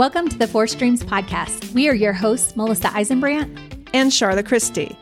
Welcome 0.00 0.28
to 0.30 0.38
the 0.38 0.48
Four 0.48 0.66
Streams 0.66 1.04
podcast. 1.04 1.74
We 1.74 1.86
are 1.86 1.94
your 1.94 2.14
hosts, 2.14 2.56
Melissa 2.56 2.88
Eisenbrandt 2.88 3.90
and 3.92 4.10
Charla 4.10 4.42
Christy. 4.42 4.96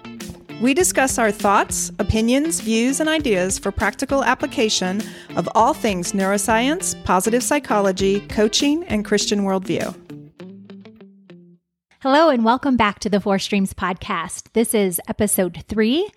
We 0.60 0.74
discuss 0.74 1.18
our 1.18 1.30
thoughts, 1.30 1.92
opinions, 2.00 2.58
views, 2.60 2.98
and 2.98 3.08
ideas 3.08 3.60
for 3.60 3.70
practical 3.70 4.24
application 4.24 5.00
of 5.36 5.48
all 5.54 5.72
things 5.72 6.14
neuroscience, 6.14 7.00
positive 7.04 7.44
psychology, 7.44 8.26
coaching, 8.26 8.82
and 8.86 9.04
Christian 9.04 9.42
worldview. 9.42 9.94
Hello, 12.00 12.28
and 12.28 12.44
welcome 12.44 12.76
back 12.76 12.98
to 12.98 13.08
the 13.08 13.20
Four 13.20 13.38
Streams 13.38 13.72
podcast. 13.72 14.52
This 14.52 14.74
is 14.74 15.00
episode 15.06 15.62
three, 15.68 16.10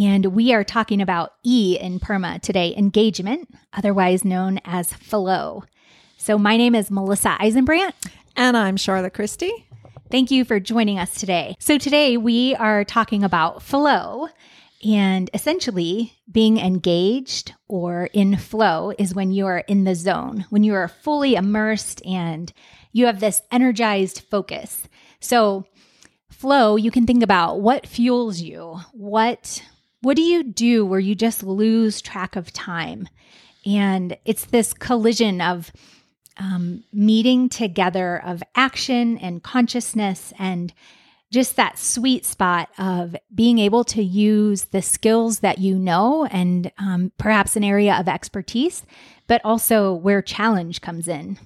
and 0.00 0.26
we 0.26 0.52
are 0.52 0.62
talking 0.62 1.02
about 1.02 1.32
E 1.44 1.76
in 1.80 1.98
PERMA 1.98 2.40
today 2.42 2.76
engagement, 2.76 3.52
otherwise 3.72 4.24
known 4.24 4.60
as 4.64 4.92
flow. 4.92 5.64
So, 6.16 6.36
my 6.36 6.58
name 6.58 6.74
is 6.74 6.90
Melissa 6.90 7.30
Eisenbrandt. 7.40 7.94
And 8.40 8.56
I'm 8.56 8.76
Charla 8.76 9.12
Christy. 9.12 9.52
Thank 10.10 10.30
you 10.30 10.46
for 10.46 10.58
joining 10.58 10.98
us 10.98 11.14
today. 11.14 11.56
So, 11.58 11.76
today 11.76 12.16
we 12.16 12.54
are 12.54 12.84
talking 12.84 13.22
about 13.22 13.62
flow. 13.62 14.28
And 14.82 15.28
essentially, 15.34 16.14
being 16.32 16.56
engaged 16.56 17.52
or 17.68 18.08
in 18.14 18.38
flow 18.38 18.94
is 18.98 19.14
when 19.14 19.30
you 19.30 19.44
are 19.44 19.58
in 19.58 19.84
the 19.84 19.94
zone, 19.94 20.46
when 20.48 20.64
you 20.64 20.72
are 20.72 20.88
fully 20.88 21.34
immersed 21.34 22.00
and 22.06 22.50
you 22.92 23.04
have 23.04 23.20
this 23.20 23.42
energized 23.52 24.22
focus. 24.30 24.84
So, 25.20 25.66
flow, 26.30 26.76
you 26.76 26.90
can 26.90 27.06
think 27.06 27.22
about 27.22 27.60
what 27.60 27.86
fuels 27.86 28.40
you. 28.40 28.80
What 28.94 29.62
what 30.00 30.16
do 30.16 30.22
you 30.22 30.44
do 30.44 30.86
where 30.86 30.98
you 30.98 31.14
just 31.14 31.42
lose 31.42 32.00
track 32.00 32.36
of 32.36 32.54
time? 32.54 33.06
And 33.66 34.16
it's 34.24 34.46
this 34.46 34.72
collision 34.72 35.42
of 35.42 35.70
um, 36.38 36.84
meeting 36.92 37.48
together 37.48 38.22
of 38.24 38.42
action 38.54 39.18
and 39.18 39.42
consciousness 39.42 40.32
and 40.38 40.72
just 41.30 41.56
that 41.56 41.78
sweet 41.78 42.24
spot 42.24 42.68
of 42.76 43.14
being 43.34 43.58
able 43.58 43.84
to 43.84 44.02
use 44.02 44.64
the 44.64 44.82
skills 44.82 45.40
that 45.40 45.58
you 45.58 45.78
know 45.78 46.26
and 46.26 46.72
um, 46.78 47.12
perhaps 47.18 47.54
an 47.54 47.62
area 47.62 47.94
of 47.94 48.08
expertise, 48.08 48.84
but 49.28 49.40
also 49.44 49.92
where 49.94 50.22
challenge 50.22 50.80
comes 50.80 51.06
in. 51.06 51.38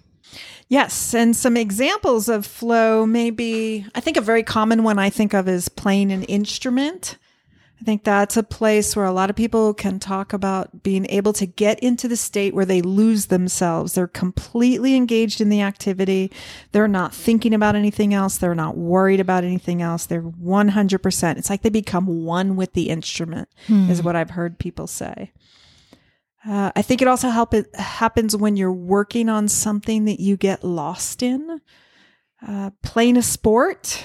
Yes, 0.69 1.15
and 1.15 1.37
some 1.37 1.57
examples 1.57 2.29
of 2.29 2.47
flow 2.47 3.05
maybe 3.05 3.87
I 3.95 4.01
think 4.01 4.17
a 4.17 4.23
very 4.23 4.43
common 4.43 4.83
one 4.83 4.99
I 4.99 5.11
think 5.11 5.35
of 5.35 5.49
is 5.49 5.69
playing 5.69 6.11
an 6.11 6.25
instrument. 6.25 7.19
I 7.85 7.87
think 7.87 8.05
that's 8.05 8.39
a 8.39 8.43
place 8.43 8.97
where 8.97 9.05
a 9.05 9.13
lot 9.13 9.29
of 9.29 9.37
people 9.37 9.75
can 9.75 9.99
talk 9.99 10.33
about 10.33 10.83
being 10.83 11.05
able 11.11 11.35
to 11.35 11.45
get 11.45 11.79
into 11.81 12.09
the 12.09 12.17
state 12.17 12.55
where 12.55 12.65
they 12.65 12.81
lose 12.81 13.27
themselves. 13.27 13.93
They're 13.93 14.07
completely 14.07 14.95
engaged 14.95 15.39
in 15.43 15.51
the 15.51 15.61
activity. 15.61 16.33
They're 16.73 16.89
not 16.89 17.13
thinking 17.13 17.53
about 17.53 17.77
anything 17.77 18.15
else. 18.15 18.39
They're 18.39 18.55
not 18.55 18.79
worried 18.79 19.21
about 19.21 19.45
anything 19.45 19.83
else. 19.83 20.07
They're 20.07 20.23
100%. 20.23 21.37
It's 21.37 21.51
like 21.51 21.61
they 21.61 21.69
become 21.69 22.25
one 22.25 22.57
with 22.57 22.73
the 22.73 22.89
instrument, 22.89 23.51
hmm. 23.67 23.91
is 23.91 24.03
what 24.03 24.17
I've 24.17 24.31
heard 24.31 24.59
people 24.59 24.87
say. 24.87 25.33
Uh, 26.49 26.73
I 26.75 26.81
think 26.81 27.03
it 27.03 27.09
also 27.09 27.29
help 27.29 27.53
it 27.53 27.77
happens 27.77 28.35
when 28.35 28.57
you're 28.57 28.73
working 28.73 29.29
on 29.29 29.47
something 29.47 30.07
that 30.07 30.21
you 30.21 30.39
get 30.39 30.65
lost 30.65 31.23
in. 31.23 31.61
Uh, 32.49 32.71
playing 32.83 33.19
a 33.19 33.23
sport, 33.23 34.03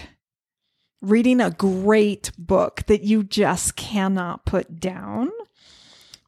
reading 1.01 1.39
a 1.39 1.51
great 1.51 2.31
book 2.37 2.83
that 2.87 3.03
you 3.03 3.23
just 3.23 3.75
cannot 3.75 4.45
put 4.45 4.79
down. 4.79 5.31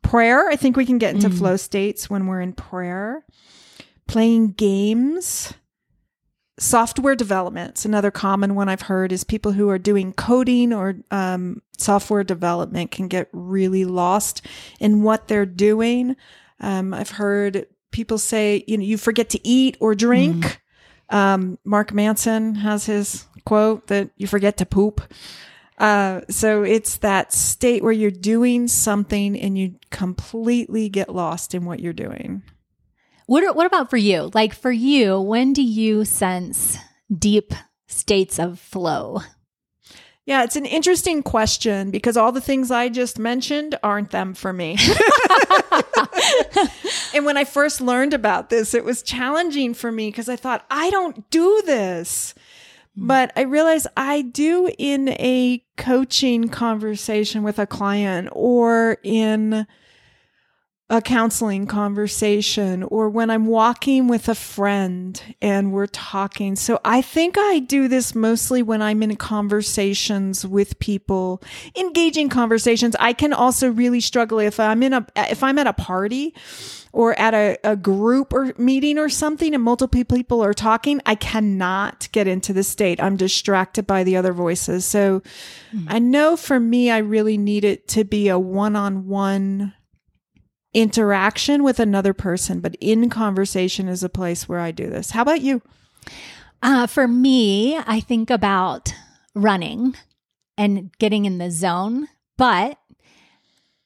Prayer, 0.02 0.47
I 0.50 0.55
think 0.55 0.75
we 0.75 0.86
can 0.86 0.97
get 0.97 1.16
into 1.16 1.30
mm. 1.30 1.38
flow 1.38 1.58
states 1.58 2.09
when 2.09 2.28
we're 2.28 2.41
in 2.41 2.53
prayer. 2.53 3.25
Playing 4.08 4.52
games. 4.52 5.53
Software 6.59 7.16
development. 7.16 7.86
Another 7.86 8.11
common 8.11 8.55
one 8.55 8.69
I've 8.69 8.83
heard 8.83 9.11
is 9.11 9.23
people 9.23 9.53
who 9.53 9.69
are 9.69 9.79
doing 9.79 10.13
coding 10.13 10.74
or 10.74 10.95
um, 11.12 11.62
software 11.78 12.24
development 12.24 12.91
can 12.91 13.07
get 13.07 13.29
really 13.31 13.85
lost 13.85 14.45
in 14.79 15.01
what 15.01 15.28
they're 15.28 15.45
doing. 15.45 16.16
Um, 16.59 16.94
I've 16.94 17.12
heard 17.12 17.66
people 17.91 18.18
say, 18.18 18.63
you 18.68 18.78
know, 18.78 18.84
you 18.84 18.97
forget 18.97 19.29
to 19.29 19.47
eat 19.47 19.78
or 19.79 19.95
drink. 19.95 20.45
Mm. 20.45 20.57
Um, 21.11 21.59
Mark 21.63 21.94
Manson 21.94 22.55
has 22.55 22.85
his 22.85 23.25
quote 23.45 23.88
that 23.88 24.09
you 24.17 24.27
forget 24.27 24.57
to 24.57 24.66
poop. 24.66 25.01
Uh, 25.77 26.22
so 26.29 26.63
it's 26.63 26.97
that 26.97 27.33
state 27.33 27.83
where 27.83 27.91
you're 27.91 28.11
doing 28.11 28.67
something 28.67 29.39
and 29.39 29.57
you 29.57 29.75
completely 29.89 30.89
get 30.89 31.13
lost 31.13 31.53
in 31.53 31.66
what 31.66 31.79
you're 31.79 31.94
doing. 31.94 32.44
What 33.25 33.55
what 33.55 33.66
about 33.66 33.89
for 33.89 33.97
you? 33.97 34.29
Like 34.33 34.53
for 34.53 34.71
you, 34.71 35.19
when 35.19 35.53
do 35.53 35.63
you 35.63 36.05
sense 36.05 36.77
deep 37.11 37.53
states 37.88 38.39
of 38.39 38.59
flow? 38.59 39.21
Yeah, 40.31 40.46
it's 40.46 40.56
an 40.56 40.66
interesting 40.66 41.24
question 41.24 41.92
because 41.92 42.16
all 42.16 42.31
the 42.31 42.40
things 42.40 42.72
I 42.72 42.88
just 42.88 43.19
mentioned 43.19 43.78
aren't 43.84 44.12
them 44.12 44.34
for 44.34 44.53
me. 44.53 44.78
and 47.14 47.25
when 47.25 47.36
I 47.36 47.44
first 47.44 47.81
learned 47.81 48.14
about 48.14 48.50
this, 48.50 48.74
it 48.74 48.86
was 48.86 49.03
challenging 49.03 49.74
for 49.74 49.92
me 49.92 50.08
because 50.08 50.30
I 50.30 50.38
thought, 50.38 50.66
I 50.72 50.90
don't 50.90 51.30
do 51.31 51.62
this. 51.66 52.34
Hmm. 52.96 53.08
But 53.08 53.34
I 53.36 53.42
realize 53.42 53.88
I 53.97 54.22
do 54.22 54.72
in 54.78 55.09
a 55.09 55.62
coaching 55.75 56.48
conversation 56.48 57.44
with 57.44 57.59
a 57.59 57.68
client 57.68 58.30
or 58.31 59.00
in 59.03 59.68
a 60.91 61.02
counseling 61.02 61.66
conversation 61.66 62.84
or 62.84 63.09
when 63.09 63.29
I'm 63.29 63.46
walking 63.46 64.09
with 64.09 64.28
a 64.28 64.35
friend 64.35 65.35
and 65.41 65.72
we're 65.72 65.88
talking. 65.88 66.57
So 66.57 66.81
I 66.84 67.02
think 67.02 67.38
I 67.38 67.59
do 67.59 67.88
this 67.88 68.13
mostly 68.13 68.62
when 68.62 68.81
I'm 68.81 69.01
in 69.01 69.16
conversations 69.16 70.46
with 70.46 70.78
people, 70.80 71.41
engaging 71.78 72.28
conversations. 72.28 72.94
I 73.00 73.13
can 73.13 73.31
also 73.31 73.72
really 73.72 74.01
struggle 74.01 74.40
if 74.40 74.59
I'm 74.59 74.84
in 74.84 74.91
a, 74.91 75.07
if 75.16 75.44
I'm 75.44 75.57
at 75.59 75.66
a 75.66 75.72
party 75.72 76.35
or 76.91 77.18
at 77.18 77.34
a, 77.34 77.57
a 77.63 77.78
group 77.78 78.34
or 78.34 78.53
meeting 78.57 78.97
or 78.97 79.07
something 79.07 79.56
and 79.56 79.63
multiple 79.63 80.03
people 80.03 80.44
are 80.44 80.53
talking, 80.53 81.00
I 81.06 81.16
cannot 81.16 82.09
get 82.12 82.28
into 82.28 82.51
the 82.51 82.63
state. 82.63 83.01
I'm 83.01 83.16
distracted 83.16 83.88
by 83.88 84.03
the 84.03 84.18
other 84.18 84.34
voices. 84.34 84.84
So 84.84 85.22
mm. 85.74 85.85
I 85.88 86.00
know 86.00 86.35
for 86.35 86.59
me, 86.59 86.91
I 86.91 86.97
really 86.97 87.38
need 87.38 87.63
it 87.63 87.88
to 87.90 88.03
be 88.03 88.28
a 88.28 88.38
one 88.38 88.75
on 88.75 89.07
one 89.07 89.74
interaction 90.73 91.63
with 91.63 91.79
another 91.79 92.13
person, 92.13 92.59
but 92.59 92.75
in 92.79 93.09
conversation 93.09 93.87
is 93.87 94.03
a 94.03 94.09
place 94.09 94.47
where 94.47 94.59
I 94.59 94.71
do 94.71 94.89
this. 94.89 95.11
How 95.11 95.21
about 95.21 95.41
you? 95.41 95.61
Uh, 96.63 96.87
for 96.87 97.07
me, 97.07 97.77
I 97.77 97.99
think 97.99 98.29
about 98.29 98.93
running 99.33 99.95
and 100.57 100.91
getting 100.99 101.25
in 101.25 101.37
the 101.37 101.51
zone, 101.51 102.07
but 102.37 102.77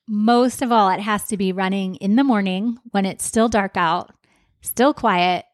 most 0.07 0.61
of 0.61 0.71
all, 0.71 0.89
it 0.89 0.99
has 0.99 1.23
to 1.27 1.37
be 1.37 1.51
running 1.51 1.95
in 1.95 2.15
the 2.15 2.23
morning 2.23 2.77
when 2.91 3.05
it's 3.05 3.25
still 3.25 3.49
dark 3.49 3.75
out, 3.75 4.13
still 4.61 4.93
quiet, 4.93 5.45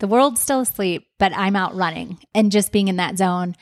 the 0.00 0.08
world's 0.08 0.40
still 0.40 0.60
asleep, 0.60 1.06
but 1.18 1.32
I'm 1.36 1.54
out 1.54 1.74
running 1.74 2.18
and 2.34 2.50
just 2.50 2.72
being 2.72 2.88
in 2.88 2.96
that 2.96 3.18
zone. 3.18 3.54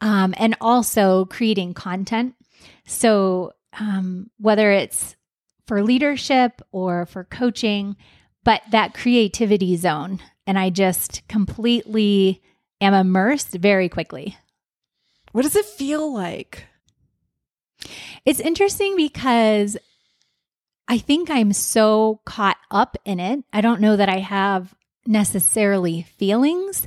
Um, 0.00 0.34
and 0.36 0.56
also 0.60 1.26
creating 1.26 1.74
content. 1.74 2.34
So, 2.86 3.52
um, 3.78 4.30
whether 4.38 4.72
it's 4.72 5.14
for 5.72 5.82
leadership 5.82 6.60
or 6.70 7.06
for 7.06 7.24
coaching, 7.24 7.96
but 8.44 8.60
that 8.72 8.92
creativity 8.92 9.74
zone. 9.74 10.20
And 10.46 10.58
I 10.58 10.68
just 10.68 11.26
completely 11.28 12.42
am 12.82 12.92
immersed 12.92 13.52
very 13.52 13.88
quickly. 13.88 14.36
What 15.30 15.44
does 15.44 15.56
it 15.56 15.64
feel 15.64 16.12
like? 16.12 16.66
It's 18.26 18.38
interesting 18.38 18.96
because 18.98 19.78
I 20.88 20.98
think 20.98 21.30
I'm 21.30 21.54
so 21.54 22.20
caught 22.26 22.58
up 22.70 22.98
in 23.06 23.18
it. 23.18 23.42
I 23.50 23.62
don't 23.62 23.80
know 23.80 23.96
that 23.96 24.10
I 24.10 24.18
have 24.18 24.74
necessarily 25.06 26.02
feelings 26.02 26.86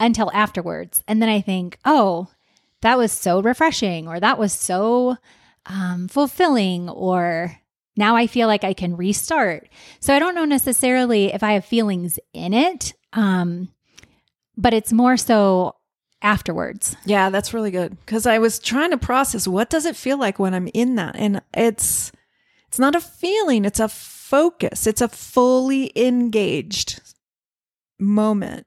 until 0.00 0.30
afterwards. 0.32 1.04
And 1.06 1.20
then 1.20 1.28
I 1.28 1.42
think, 1.42 1.78
oh, 1.84 2.28
that 2.80 2.96
was 2.96 3.12
so 3.12 3.42
refreshing, 3.42 4.08
or 4.08 4.18
that 4.20 4.38
was 4.38 4.54
so 4.54 5.18
um, 5.66 6.08
fulfilling, 6.08 6.88
or 6.88 7.58
now 7.96 8.16
I 8.16 8.26
feel 8.26 8.48
like 8.48 8.64
I 8.64 8.72
can 8.72 8.96
restart. 8.96 9.68
So 10.00 10.14
I 10.14 10.18
don't 10.18 10.34
know 10.34 10.44
necessarily 10.44 11.32
if 11.32 11.42
I 11.42 11.52
have 11.52 11.64
feelings 11.64 12.18
in 12.32 12.54
it, 12.54 12.94
um, 13.12 13.68
but 14.56 14.72
it's 14.72 14.92
more 14.92 15.16
so 15.16 15.76
afterwards. 16.22 16.96
Yeah, 17.04 17.30
that's 17.30 17.52
really 17.52 17.70
good 17.70 17.98
because 18.00 18.26
I 18.26 18.38
was 18.38 18.58
trying 18.58 18.90
to 18.90 18.98
process 18.98 19.46
what 19.46 19.70
does 19.70 19.84
it 19.84 19.96
feel 19.96 20.18
like 20.18 20.38
when 20.38 20.54
I'm 20.54 20.68
in 20.72 20.94
that, 20.96 21.16
and 21.16 21.42
it's 21.52 22.12
it's 22.68 22.78
not 22.78 22.94
a 22.94 23.00
feeling; 23.00 23.64
it's 23.64 23.80
a 23.80 23.88
focus. 23.88 24.86
It's 24.86 25.02
a 25.02 25.08
fully 25.08 25.92
engaged 25.94 27.00
moment. 27.98 28.66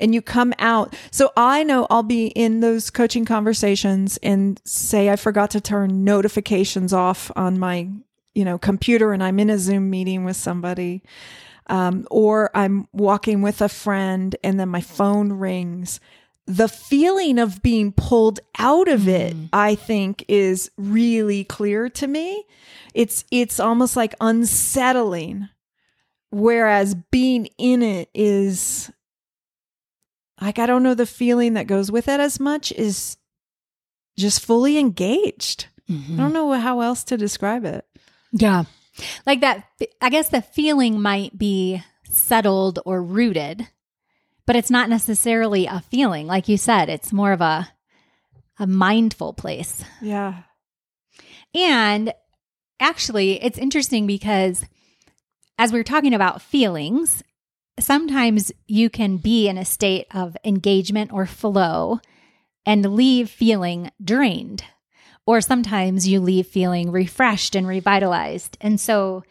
And 0.00 0.12
you 0.12 0.22
come 0.22 0.52
out. 0.58 0.96
So 1.12 1.30
I 1.36 1.62
know 1.62 1.86
I'll 1.88 2.02
be 2.02 2.26
in 2.26 2.60
those 2.60 2.90
coaching 2.90 3.24
conversations 3.24 4.18
and 4.22 4.60
say 4.64 5.08
I 5.08 5.16
forgot 5.16 5.50
to 5.52 5.60
turn 5.60 6.02
notifications 6.02 6.92
off 6.92 7.30
on 7.36 7.60
my 7.60 7.90
you 8.34 8.44
know, 8.44 8.58
computer 8.58 9.12
and 9.12 9.22
I'm 9.22 9.38
in 9.38 9.50
a 9.50 9.58
Zoom 9.58 9.90
meeting 9.90 10.24
with 10.24 10.36
somebody, 10.36 11.02
um, 11.68 12.06
or 12.10 12.50
I'm 12.54 12.88
walking 12.92 13.42
with 13.42 13.62
a 13.62 13.68
friend 13.68 14.34
and 14.42 14.58
then 14.58 14.68
my 14.68 14.80
phone 14.80 15.32
rings. 15.32 16.00
The 16.46 16.68
feeling 16.68 17.38
of 17.38 17.62
being 17.62 17.92
pulled 17.92 18.40
out 18.58 18.88
of 18.88 19.08
it, 19.08 19.34
I 19.52 19.76
think, 19.76 20.24
is 20.28 20.70
really 20.76 21.44
clear 21.44 21.88
to 21.88 22.06
me. 22.06 22.44
It's 22.92 23.24
it's 23.30 23.58
almost 23.58 23.96
like 23.96 24.14
unsettling, 24.20 25.48
whereas 26.30 26.94
being 26.94 27.48
in 27.56 27.82
it 27.82 28.10
is 28.14 28.90
like 30.40 30.58
I 30.58 30.66
don't 30.66 30.82
know 30.82 30.94
the 30.94 31.06
feeling 31.06 31.54
that 31.54 31.66
goes 31.66 31.90
with 31.90 32.08
it 32.08 32.20
as 32.20 32.38
much 32.38 32.72
is 32.72 33.16
just 34.18 34.44
fully 34.44 34.76
engaged. 34.76 35.68
I 36.14 36.16
don't 36.16 36.32
know 36.32 36.52
how 36.52 36.80
else 36.80 37.04
to 37.04 37.16
describe 37.16 37.64
it. 37.64 37.86
Yeah. 38.34 38.64
Like 39.26 39.40
that, 39.40 39.64
I 40.00 40.10
guess 40.10 40.28
the 40.28 40.42
feeling 40.42 41.00
might 41.00 41.38
be 41.38 41.82
settled 42.10 42.80
or 42.84 43.02
rooted, 43.02 43.66
but 44.46 44.56
it's 44.56 44.70
not 44.70 44.90
necessarily 44.90 45.66
a 45.66 45.80
feeling. 45.80 46.26
Like 46.26 46.48
you 46.48 46.56
said, 46.56 46.88
it's 46.88 47.12
more 47.12 47.32
of 47.32 47.40
a, 47.40 47.68
a 48.58 48.66
mindful 48.66 49.32
place. 49.34 49.82
Yeah. 50.02 50.42
And 51.54 52.12
actually, 52.80 53.42
it's 53.42 53.58
interesting 53.58 54.06
because 54.06 54.64
as 55.58 55.72
we 55.72 55.78
are 55.78 55.84
talking 55.84 56.14
about 56.14 56.42
feelings, 56.42 57.22
sometimes 57.78 58.52
you 58.66 58.90
can 58.90 59.16
be 59.16 59.48
in 59.48 59.58
a 59.58 59.64
state 59.64 60.06
of 60.12 60.36
engagement 60.44 61.12
or 61.12 61.26
flow 61.26 62.00
and 62.66 62.94
leave 62.94 63.30
feeling 63.30 63.90
drained. 64.02 64.64
Or 65.26 65.40
sometimes 65.40 66.06
you 66.06 66.20
leave 66.20 66.46
feeling 66.46 66.90
refreshed 66.90 67.54
and 67.54 67.66
revitalized. 67.66 68.58
And 68.60 68.78
so 68.78 69.24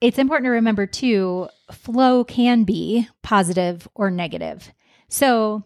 it's 0.00 0.18
important 0.18 0.46
to 0.46 0.50
remember 0.50 0.86
too 0.86 1.48
flow 1.72 2.24
can 2.24 2.64
be 2.64 3.08
positive 3.22 3.88
or 3.94 4.10
negative. 4.10 4.72
So 5.08 5.64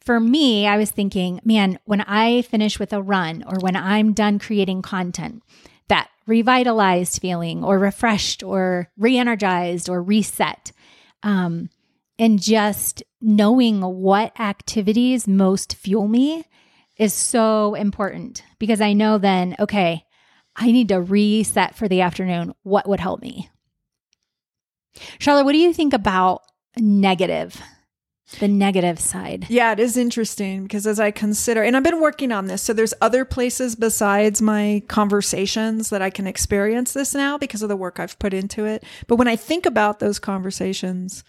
for 0.00 0.20
me, 0.20 0.68
I 0.68 0.76
was 0.76 0.90
thinking, 0.90 1.40
man, 1.44 1.80
when 1.84 2.00
I 2.02 2.42
finish 2.42 2.78
with 2.78 2.92
a 2.92 3.02
run 3.02 3.42
or 3.44 3.58
when 3.58 3.74
I'm 3.74 4.12
done 4.12 4.38
creating 4.38 4.82
content, 4.82 5.42
that 5.88 6.08
revitalized 6.26 7.20
feeling 7.20 7.64
or 7.64 7.78
refreshed 7.78 8.42
or 8.42 8.88
re 8.96 9.18
energized 9.18 9.88
or 9.88 10.02
reset. 10.02 10.70
Um, 11.22 11.70
and 12.18 12.40
just 12.40 13.02
knowing 13.20 13.80
what 13.82 14.38
activities 14.40 15.26
most 15.28 15.74
fuel 15.74 16.08
me 16.08 16.44
is 16.98 17.12
so 17.12 17.74
important 17.74 18.42
because 18.58 18.80
I 18.80 18.92
know 18.92 19.18
then, 19.18 19.56
okay, 19.58 20.04
I 20.54 20.72
need 20.72 20.88
to 20.88 21.00
reset 21.00 21.74
for 21.74 21.88
the 21.88 22.00
afternoon. 22.00 22.54
What 22.62 22.88
would 22.88 23.00
help 23.00 23.20
me? 23.20 23.50
Charla, 25.18 25.44
what 25.44 25.52
do 25.52 25.58
you 25.58 25.72
think 25.74 25.92
about 25.92 26.42
negative? 26.78 27.60
The 28.40 28.48
negative 28.48 28.98
side. 28.98 29.46
Yeah, 29.48 29.70
it 29.72 29.78
is 29.78 29.96
interesting 29.96 30.64
because 30.64 30.84
as 30.84 30.98
I 30.98 31.12
consider, 31.12 31.62
and 31.62 31.76
I've 31.76 31.84
been 31.84 32.00
working 32.00 32.32
on 32.32 32.46
this, 32.46 32.60
so 32.60 32.72
there's 32.72 32.94
other 33.00 33.24
places 33.24 33.76
besides 33.76 34.42
my 34.42 34.82
conversations 34.88 35.90
that 35.90 36.02
I 36.02 36.10
can 36.10 36.26
experience 36.26 36.92
this 36.92 37.14
now 37.14 37.38
because 37.38 37.62
of 37.62 37.68
the 37.68 37.76
work 37.76 38.00
I've 38.00 38.18
put 38.18 38.34
into 38.34 38.64
it. 38.64 38.82
But 39.06 39.16
when 39.16 39.28
I 39.28 39.36
think 39.36 39.64
about 39.64 40.00
those 40.00 40.18
conversations, 40.18 41.22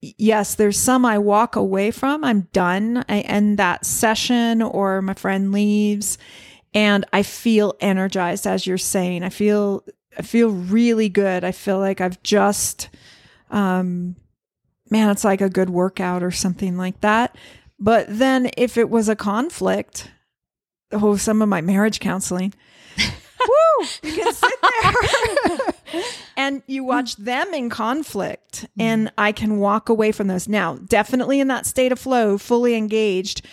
yes, 0.00 0.54
there's 0.54 0.78
some 0.78 1.04
I 1.04 1.18
walk 1.18 1.56
away 1.56 1.90
from. 1.90 2.24
I'm 2.24 2.42
done. 2.52 3.04
I 3.08 3.20
end 3.20 3.58
that 3.58 3.84
session 3.84 4.62
or 4.62 5.02
my 5.02 5.14
friend 5.14 5.52
leaves 5.52 6.18
and 6.74 7.04
I 7.12 7.22
feel 7.22 7.74
energized 7.80 8.46
as 8.46 8.66
you're 8.66 8.78
saying. 8.78 9.22
I 9.22 9.30
feel 9.30 9.84
I 10.18 10.22
feel 10.22 10.50
really 10.50 11.08
good. 11.08 11.44
I 11.44 11.52
feel 11.52 11.78
like 11.78 12.00
I've 12.00 12.22
just 12.22 12.88
um 13.50 14.16
man, 14.90 15.10
it's 15.10 15.24
like 15.24 15.40
a 15.40 15.50
good 15.50 15.70
workout 15.70 16.22
or 16.22 16.30
something 16.30 16.76
like 16.76 17.00
that. 17.02 17.36
But 17.78 18.06
then 18.08 18.50
if 18.56 18.76
it 18.76 18.90
was 18.90 19.08
a 19.08 19.16
conflict, 19.16 20.10
oh, 20.92 21.16
some 21.16 21.42
of 21.42 21.48
my 21.48 21.60
marriage 21.60 22.00
counseling, 22.00 22.52
woo, 22.98 23.86
you 24.02 24.12
can 24.12 24.32
sit 24.32 24.54
there 24.62 25.74
and 26.36 26.62
you 26.66 26.84
watch 26.84 27.16
them 27.16 27.52
in 27.54 27.70
conflict, 27.70 28.66
and 28.78 29.12
I 29.18 29.32
can 29.32 29.58
walk 29.58 29.88
away 29.88 30.12
from 30.12 30.28
those. 30.28 30.48
Now, 30.48 30.76
definitely 30.76 31.40
in 31.40 31.48
that 31.48 31.66
state 31.66 31.92
of 31.92 31.98
flow, 31.98 32.38
fully 32.38 32.74
engaged, 32.74 33.46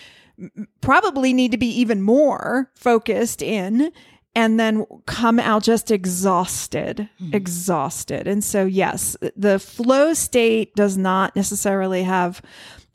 probably 0.81 1.33
need 1.33 1.51
to 1.51 1.57
be 1.57 1.69
even 1.79 2.01
more 2.01 2.71
focused 2.75 3.41
in 3.41 3.91
and 4.35 4.59
then 4.59 4.85
come 5.05 5.39
out 5.39 5.63
just 5.63 5.89
exhausted, 5.89 7.09
mm. 7.21 7.33
exhausted. 7.33 8.27
And 8.27 8.43
so, 8.43 8.65
yes, 8.65 9.15
the 9.35 9.59
flow 9.59 10.13
state 10.13 10.75
does 10.75 10.97
not 10.97 11.35
necessarily 11.35 12.03
have 12.03 12.41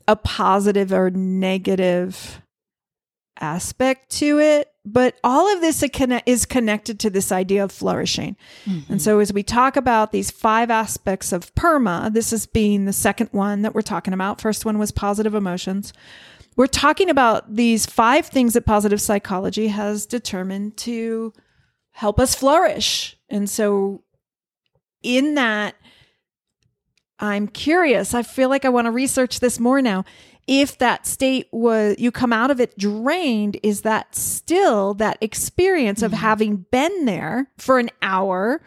a 0.07 0.15
positive 0.15 0.93
or 0.93 1.09
negative 1.09 2.41
aspect 3.39 4.11
to 4.11 4.39
it, 4.39 4.70
but 4.83 5.15
all 5.23 5.53
of 5.53 5.61
this 5.61 5.83
is 6.25 6.45
connected 6.45 6.99
to 6.99 7.09
this 7.09 7.31
idea 7.31 7.63
of 7.63 7.71
flourishing. 7.71 8.35
Mm-hmm. 8.65 8.93
And 8.93 9.01
so, 9.01 9.19
as 9.19 9.31
we 9.31 9.43
talk 9.43 9.75
about 9.75 10.11
these 10.11 10.31
five 10.31 10.71
aspects 10.71 11.31
of 11.31 11.53
PERMA, 11.55 12.11
this 12.13 12.33
is 12.33 12.45
being 12.45 12.85
the 12.85 12.93
second 12.93 13.29
one 13.31 13.61
that 13.61 13.75
we're 13.75 13.81
talking 13.81 14.13
about. 14.13 14.41
First 14.41 14.65
one 14.65 14.79
was 14.79 14.91
positive 14.91 15.35
emotions 15.35 15.93
we're 16.55 16.67
talking 16.67 17.09
about 17.09 17.55
these 17.55 17.85
five 17.85 18.27
things 18.27 18.53
that 18.53 18.65
positive 18.65 19.01
psychology 19.01 19.69
has 19.69 20.05
determined 20.05 20.77
to 20.77 21.33
help 21.91 22.19
us 22.19 22.35
flourish. 22.35 23.17
And 23.29 23.49
so, 23.49 24.03
in 25.01 25.35
that, 25.35 25.75
I'm 27.19 27.47
curious. 27.47 28.13
I 28.13 28.23
feel 28.23 28.49
like 28.49 28.65
I 28.65 28.69
want 28.69 28.85
to 28.85 28.91
research 28.91 29.39
this 29.39 29.59
more 29.59 29.81
now. 29.81 30.03
If 30.47 30.77
that 30.79 31.05
state 31.05 31.47
was, 31.51 31.95
you 31.99 32.11
come 32.11 32.33
out 32.33 32.51
of 32.51 32.59
it 32.59 32.77
drained, 32.77 33.57
is 33.63 33.81
that 33.81 34.15
still 34.15 34.93
that 34.95 35.17
experience 35.21 36.01
of 36.01 36.11
having 36.13 36.65
been 36.71 37.05
there 37.05 37.49
for 37.57 37.79
an 37.79 37.89
hour 38.01 38.61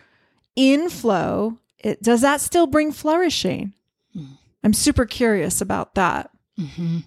in 0.56 0.88
flow? 0.88 1.58
It, 1.78 2.02
does 2.02 2.22
that 2.22 2.40
still 2.40 2.66
bring 2.66 2.92
flourishing? 2.92 3.74
Mm-hmm. 4.16 4.34
I'm 4.62 4.72
super 4.72 5.04
curious 5.04 5.60
about 5.60 5.94
that. 5.94 6.30
Mm-hmm. 6.58 7.00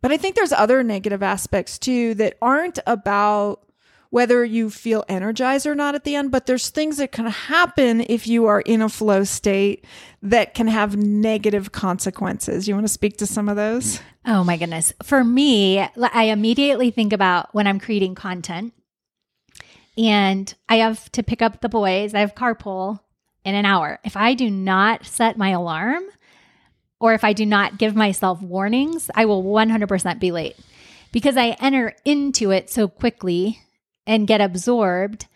But 0.00 0.10
I 0.10 0.16
think 0.16 0.34
there's 0.34 0.52
other 0.52 0.82
negative 0.82 1.22
aspects 1.22 1.78
too 1.78 2.14
that 2.14 2.36
aren't 2.42 2.80
about 2.86 3.62
whether 4.12 4.44
you 4.44 4.68
feel 4.68 5.06
energized 5.08 5.66
or 5.66 5.74
not 5.74 5.94
at 5.94 6.04
the 6.04 6.14
end, 6.14 6.30
but 6.30 6.44
there's 6.44 6.68
things 6.68 6.98
that 6.98 7.10
can 7.12 7.24
happen 7.24 8.02
if 8.10 8.26
you 8.26 8.44
are 8.44 8.60
in 8.60 8.82
a 8.82 8.88
flow 8.90 9.24
state 9.24 9.86
that 10.20 10.52
can 10.52 10.66
have 10.66 10.94
negative 10.94 11.72
consequences. 11.72 12.68
You 12.68 12.74
want 12.74 12.86
to 12.86 12.92
speak 12.92 13.16
to 13.16 13.26
some 13.26 13.48
of 13.48 13.56
those? 13.56 14.00
Oh 14.26 14.44
my 14.44 14.58
goodness. 14.58 14.92
For 15.02 15.24
me, 15.24 15.78
I 15.78 16.24
immediately 16.24 16.90
think 16.90 17.14
about 17.14 17.54
when 17.54 17.66
I'm 17.66 17.80
creating 17.80 18.14
content 18.14 18.74
and 19.96 20.54
I 20.68 20.76
have 20.76 21.10
to 21.12 21.22
pick 21.22 21.40
up 21.40 21.62
the 21.62 21.70
boys, 21.70 22.12
I 22.12 22.20
have 22.20 22.34
carpool 22.34 23.00
in 23.46 23.54
an 23.54 23.64
hour. 23.64 23.98
If 24.04 24.14
I 24.14 24.34
do 24.34 24.50
not 24.50 25.06
set 25.06 25.38
my 25.38 25.48
alarm, 25.52 26.02
or 27.00 27.14
if 27.14 27.24
I 27.24 27.32
do 27.32 27.46
not 27.46 27.78
give 27.78 27.96
myself 27.96 28.42
warnings, 28.42 29.10
I 29.14 29.24
will 29.24 29.42
100% 29.42 30.20
be 30.20 30.32
late 30.32 30.56
because 31.12 31.38
I 31.38 31.56
enter 31.60 31.94
into 32.04 32.50
it 32.50 32.68
so 32.68 32.88
quickly 32.88 33.58
and 34.06 34.26
get 34.26 34.40
absorbed. 34.40 35.26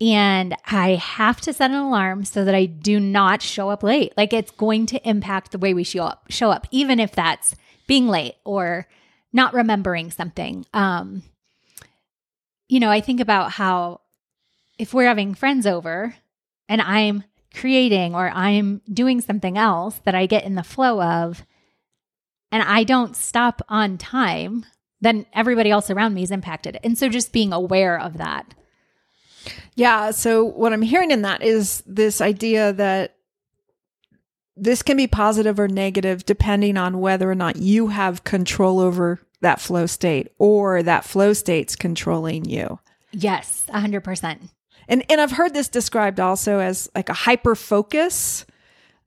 And 0.00 0.56
I 0.66 0.96
have 0.96 1.40
to 1.42 1.52
set 1.52 1.70
an 1.70 1.76
alarm 1.76 2.24
so 2.24 2.44
that 2.44 2.54
I 2.54 2.66
do 2.66 2.98
not 2.98 3.42
show 3.42 3.70
up 3.70 3.82
late. 3.82 4.12
Like 4.16 4.32
it's 4.32 4.50
going 4.50 4.86
to 4.86 5.08
impact 5.08 5.52
the 5.52 5.58
way 5.58 5.72
we 5.72 5.84
show 5.84 6.04
up, 6.04 6.26
show 6.30 6.50
up, 6.50 6.66
even 6.70 6.98
if 6.98 7.12
that's 7.12 7.54
being 7.86 8.08
late 8.08 8.34
or 8.44 8.86
not 9.32 9.54
remembering 9.54 10.10
something. 10.10 10.66
Um, 10.74 11.22
you 12.68 12.80
know, 12.80 12.90
I 12.90 13.00
think 13.00 13.20
about 13.20 13.52
how 13.52 14.00
if 14.78 14.92
we're 14.92 15.06
having 15.06 15.34
friends 15.34 15.66
over 15.66 16.14
and 16.68 16.80
I'm 16.82 17.24
creating 17.54 18.14
or 18.14 18.30
I'm 18.30 18.82
doing 18.92 19.20
something 19.20 19.56
else 19.56 20.00
that 20.04 20.14
I 20.14 20.26
get 20.26 20.44
in 20.44 20.56
the 20.56 20.62
flow 20.62 21.00
of 21.00 21.44
and 22.50 22.62
I 22.62 22.84
don't 22.84 23.16
stop 23.16 23.62
on 23.68 23.98
time, 23.98 24.64
then 25.04 25.26
everybody 25.32 25.70
else 25.70 25.90
around 25.90 26.14
me 26.14 26.22
is 26.22 26.30
impacted. 26.30 26.78
And 26.82 26.96
so 26.96 27.08
just 27.08 27.32
being 27.32 27.52
aware 27.52 27.98
of 27.98 28.18
that. 28.18 28.54
Yeah. 29.74 30.10
So 30.10 30.44
what 30.44 30.72
I'm 30.72 30.82
hearing 30.82 31.10
in 31.10 31.22
that 31.22 31.42
is 31.42 31.82
this 31.86 32.20
idea 32.20 32.72
that 32.72 33.16
this 34.56 34.82
can 34.82 34.96
be 34.96 35.06
positive 35.06 35.58
or 35.58 35.68
negative 35.68 36.24
depending 36.24 36.76
on 36.76 37.00
whether 37.00 37.30
or 37.30 37.34
not 37.34 37.56
you 37.56 37.88
have 37.88 38.24
control 38.24 38.78
over 38.78 39.20
that 39.40 39.60
flow 39.60 39.86
state 39.86 40.28
or 40.38 40.82
that 40.82 41.04
flow 41.04 41.32
state's 41.32 41.76
controlling 41.76 42.44
you. 42.44 42.78
Yes, 43.10 43.64
100%. 43.68 44.48
And 44.86 45.04
and 45.08 45.20
I've 45.20 45.32
heard 45.32 45.54
this 45.54 45.68
described 45.68 46.20
also 46.20 46.58
as 46.58 46.90
like 46.94 47.08
a 47.08 47.14
hyper 47.14 47.54
focus 47.54 48.44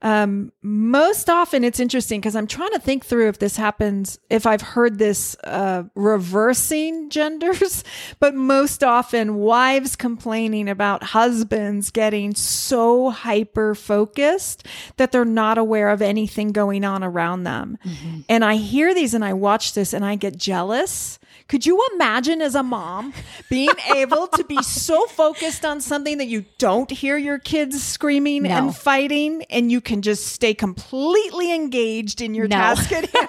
Um, 0.00 0.52
most 0.62 1.28
often 1.28 1.64
it's 1.64 1.80
interesting 1.80 2.20
because 2.20 2.36
I'm 2.36 2.46
trying 2.46 2.70
to 2.70 2.78
think 2.78 3.04
through 3.04 3.28
if 3.28 3.40
this 3.40 3.56
happens, 3.56 4.18
if 4.30 4.46
I've 4.46 4.62
heard 4.62 4.98
this 4.98 5.36
uh, 5.42 5.84
reversing 5.96 7.10
genders, 7.10 7.82
but 8.20 8.34
most 8.34 8.84
often 8.84 9.36
wives 9.36 9.96
complaining 9.96 10.68
about 10.68 11.02
husbands 11.02 11.90
getting 11.90 12.34
so 12.34 13.10
hyper 13.10 13.74
focused 13.74 14.66
that 14.98 15.10
they're 15.10 15.24
not 15.24 15.58
aware 15.58 15.88
of 15.88 16.00
anything 16.00 16.52
going 16.52 16.84
on 16.84 17.02
around 17.02 17.42
them. 17.42 17.76
Mm-hmm. 17.84 18.20
And 18.28 18.44
I 18.44 18.56
hear 18.56 18.94
these 18.94 19.14
and 19.14 19.24
I 19.24 19.32
watch 19.32 19.74
this 19.74 19.92
and 19.92 20.04
I 20.04 20.14
get 20.14 20.36
jealous 20.36 21.17
could 21.48 21.64
you 21.64 21.84
imagine 21.94 22.42
as 22.42 22.54
a 22.54 22.62
mom 22.62 23.14
being 23.48 23.70
able 23.94 24.28
to 24.28 24.44
be 24.44 24.62
so 24.62 25.06
focused 25.06 25.64
on 25.64 25.80
something 25.80 26.18
that 26.18 26.26
you 26.26 26.44
don't 26.58 26.90
hear 26.90 27.16
your 27.16 27.38
kids 27.38 27.82
screaming 27.82 28.42
no. 28.44 28.50
and 28.50 28.76
fighting 28.76 29.44
and 29.44 29.72
you 29.72 29.80
can 29.80 30.02
just 30.02 30.26
stay 30.26 30.52
completely 30.52 31.52
engaged 31.52 32.20
in 32.20 32.34
your 32.34 32.46
no. 32.48 32.56
task 32.56 32.92
at 32.92 33.08
hand? 33.10 33.28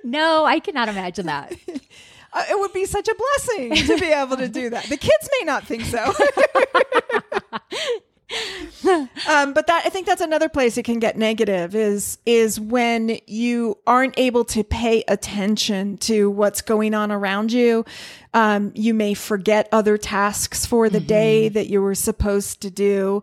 no, 0.04 0.44
I 0.44 0.60
cannot 0.60 0.88
imagine 0.88 1.26
that. 1.26 1.52
Uh, 2.32 2.44
it 2.50 2.58
would 2.58 2.72
be 2.74 2.84
such 2.84 3.08
a 3.08 3.14
blessing 3.14 3.74
to 3.86 3.98
be 3.98 4.12
able 4.12 4.36
to 4.36 4.48
do 4.48 4.68
that. 4.68 4.84
The 4.90 4.98
kids 4.98 5.30
may 5.40 5.46
not 5.46 5.66
think 5.66 5.84
so. 5.84 6.12
um, 9.28 9.52
but 9.52 9.68
that 9.68 9.82
I 9.84 9.88
think 9.88 10.06
that's 10.06 10.20
another 10.20 10.48
place 10.48 10.76
it 10.76 10.84
can 10.84 10.98
get 10.98 11.16
negative 11.16 11.76
is 11.76 12.18
is 12.26 12.58
when 12.58 13.18
you 13.26 13.78
aren't 13.86 14.18
able 14.18 14.44
to 14.46 14.64
pay 14.64 15.04
attention 15.06 15.96
to 15.98 16.28
what's 16.30 16.60
going 16.60 16.92
on 16.92 17.12
around 17.12 17.52
you. 17.52 17.84
Um, 18.34 18.72
you 18.74 18.94
may 18.94 19.14
forget 19.14 19.68
other 19.70 19.96
tasks 19.96 20.66
for 20.66 20.90
the 20.90 20.98
mm-hmm. 20.98 21.06
day 21.06 21.48
that 21.50 21.68
you 21.68 21.80
were 21.80 21.94
supposed 21.94 22.62
to 22.62 22.70
do. 22.70 23.22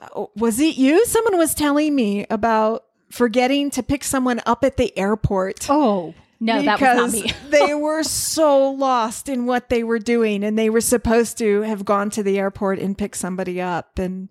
Uh, 0.00 0.26
was 0.34 0.58
it 0.58 0.76
you? 0.76 1.06
Someone 1.06 1.38
was 1.38 1.54
telling 1.54 1.94
me 1.94 2.26
about 2.28 2.84
forgetting 3.10 3.70
to 3.70 3.82
pick 3.82 4.02
someone 4.02 4.40
up 4.44 4.64
at 4.64 4.76
the 4.76 4.96
airport. 4.98 5.66
Oh. 5.70 6.14
No, 6.42 6.60
that 6.60 6.80
was 6.80 7.14
not 7.14 7.24
me. 7.24 7.32
they 7.50 7.72
were 7.72 8.02
so 8.02 8.70
lost 8.72 9.28
in 9.28 9.46
what 9.46 9.68
they 9.68 9.84
were 9.84 10.00
doing 10.00 10.42
and 10.42 10.58
they 10.58 10.70
were 10.70 10.80
supposed 10.80 11.38
to 11.38 11.62
have 11.62 11.84
gone 11.84 12.10
to 12.10 12.22
the 12.22 12.38
airport 12.38 12.80
and 12.80 12.98
pick 12.98 13.14
somebody 13.14 13.60
up 13.60 13.98
and 13.98 14.28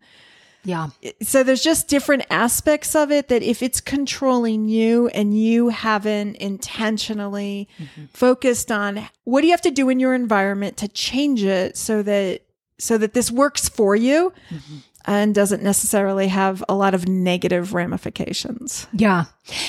yeah. 0.63 0.89
So 1.23 1.41
there's 1.41 1.63
just 1.63 1.87
different 1.87 2.25
aspects 2.29 2.95
of 2.95 3.11
it 3.11 3.29
that 3.29 3.41
if 3.41 3.63
it's 3.63 3.81
controlling 3.81 4.67
you 4.67 5.07
and 5.07 5.35
you 5.35 5.69
haven't 5.69 6.35
intentionally 6.35 7.67
mm-hmm. 7.79 8.05
focused 8.13 8.71
on 8.71 9.07
what 9.23 9.41
do 9.41 9.47
you 9.47 9.53
have 9.53 9.61
to 9.61 9.71
do 9.71 9.89
in 9.89 9.99
your 9.99 10.13
environment 10.13 10.77
to 10.77 10.87
change 10.87 11.43
it 11.43 11.77
so 11.77 12.03
that 12.03 12.41
so 12.77 12.97
that 12.97 13.13
this 13.13 13.31
works 13.31 13.69
for 13.69 13.95
you 13.95 14.33
mm-hmm. 14.49 14.77
And 15.05 15.33
doesn't 15.33 15.63
necessarily 15.63 16.27
have 16.27 16.63
a 16.69 16.75
lot 16.75 16.93
of 16.93 17.07
negative 17.07 17.73
ramifications. 17.73 18.87
Yeah. 18.93 19.25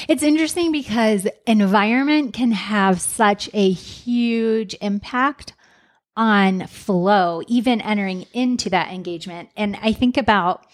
It's 0.08 0.22
interesting 0.22 0.72
because 0.72 1.26
environment 1.46 2.34
can 2.34 2.52
have 2.52 3.00
such 3.00 3.48
a 3.52 3.70
huge 3.70 4.76
impact 4.80 5.54
on 6.16 6.66
flow, 6.66 7.42
even 7.48 7.80
entering 7.80 8.26
into 8.32 8.70
that 8.70 8.92
engagement. 8.92 9.48
And 9.56 9.76
I 9.82 9.92
think 9.92 10.16
about 10.16 10.66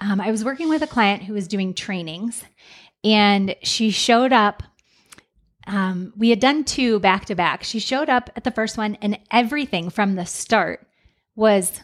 um, 0.00 0.20
I 0.20 0.30
was 0.32 0.44
working 0.44 0.68
with 0.68 0.82
a 0.82 0.86
client 0.88 1.22
who 1.22 1.34
was 1.34 1.46
doing 1.46 1.74
trainings, 1.74 2.44
and 3.04 3.54
she 3.62 3.90
showed 3.90 4.32
up. 4.32 4.62
Um, 5.64 6.12
we 6.16 6.30
had 6.30 6.40
done 6.40 6.64
two 6.64 6.98
back 6.98 7.26
to 7.26 7.36
back. 7.36 7.62
She 7.62 7.78
showed 7.78 8.08
up 8.08 8.30
at 8.34 8.42
the 8.42 8.50
first 8.50 8.76
one, 8.76 8.96
and 9.00 9.20
everything 9.30 9.90
from 9.90 10.16
the 10.16 10.26
start 10.26 10.84
was 11.36 11.80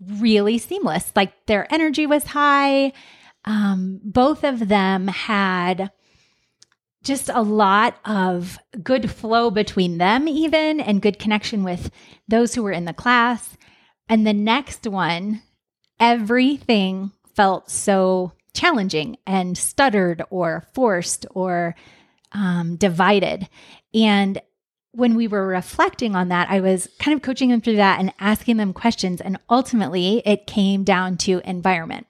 really 0.00 0.58
seamless. 0.58 1.12
Like 1.14 1.46
their 1.46 1.72
energy 1.72 2.06
was 2.06 2.24
high. 2.24 2.92
Um, 3.44 4.00
both 4.02 4.44
of 4.44 4.68
them 4.68 5.08
had 5.08 5.90
just 7.04 7.28
a 7.28 7.42
lot 7.42 7.96
of 8.04 8.58
good 8.82 9.10
flow 9.10 9.50
between 9.50 9.98
them, 9.98 10.26
even 10.26 10.80
and 10.80 11.00
good 11.00 11.18
connection 11.18 11.62
with 11.62 11.90
those 12.26 12.54
who 12.54 12.62
were 12.62 12.72
in 12.72 12.84
the 12.84 12.92
class. 12.92 13.56
And 14.08 14.26
the 14.26 14.32
next 14.32 14.86
one, 14.86 15.42
everything 16.00 17.12
felt 17.34 17.70
so 17.70 18.32
challenging 18.54 19.18
and 19.26 19.56
stuttered 19.56 20.22
or 20.30 20.66
forced 20.74 21.26
or 21.30 21.76
um, 22.32 22.76
divided. 22.76 23.48
And 23.94 24.40
when 24.96 25.14
we 25.14 25.28
were 25.28 25.46
reflecting 25.46 26.16
on 26.16 26.28
that, 26.28 26.48
I 26.50 26.60
was 26.60 26.88
kind 26.98 27.14
of 27.14 27.22
coaching 27.22 27.50
them 27.50 27.60
through 27.60 27.76
that 27.76 28.00
and 28.00 28.14
asking 28.18 28.56
them 28.56 28.72
questions. 28.72 29.20
And 29.20 29.38
ultimately, 29.50 30.22
it 30.24 30.46
came 30.46 30.84
down 30.84 31.18
to 31.18 31.42
environment. 31.44 32.06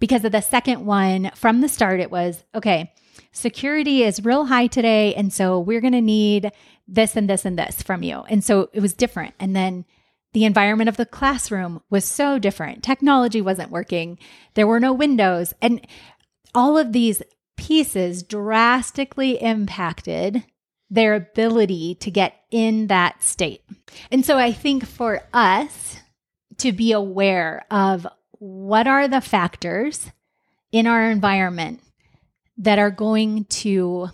Because 0.00 0.24
of 0.24 0.32
the 0.32 0.40
second 0.40 0.84
one, 0.84 1.30
from 1.34 1.60
the 1.60 1.68
start, 1.68 2.00
it 2.00 2.10
was 2.10 2.42
okay, 2.54 2.92
security 3.32 4.02
is 4.02 4.24
real 4.24 4.46
high 4.46 4.66
today. 4.66 5.14
And 5.14 5.32
so 5.32 5.60
we're 5.60 5.80
going 5.80 5.92
to 5.92 6.00
need 6.00 6.50
this 6.88 7.14
and 7.14 7.30
this 7.30 7.44
and 7.44 7.58
this 7.58 7.82
from 7.82 8.02
you. 8.02 8.24
And 8.28 8.42
so 8.42 8.70
it 8.72 8.80
was 8.80 8.94
different. 8.94 9.34
And 9.38 9.54
then 9.54 9.84
the 10.32 10.44
environment 10.44 10.88
of 10.88 10.96
the 10.96 11.06
classroom 11.06 11.80
was 11.90 12.04
so 12.04 12.38
different. 12.38 12.82
Technology 12.82 13.40
wasn't 13.40 13.70
working. 13.70 14.18
There 14.54 14.66
were 14.66 14.80
no 14.80 14.92
windows. 14.92 15.54
And 15.62 15.86
all 16.54 16.76
of 16.76 16.92
these 16.92 17.22
pieces 17.56 18.22
drastically 18.22 19.40
impacted 19.40 20.44
their 20.90 21.14
ability 21.14 21.94
to 21.96 22.10
get 22.10 22.34
in 22.50 22.88
that 22.88 23.22
state. 23.22 23.62
And 24.10 24.26
so 24.26 24.36
I 24.36 24.52
think 24.52 24.86
for 24.86 25.22
us 25.32 25.98
to 26.58 26.72
be 26.72 26.92
aware 26.92 27.64
of 27.70 28.06
what 28.32 28.86
are 28.86 29.06
the 29.08 29.20
factors 29.20 30.10
in 30.72 30.86
our 30.86 31.10
environment 31.10 31.80
that 32.58 32.78
are 32.78 32.90
going 32.90 33.44
to 33.46 34.10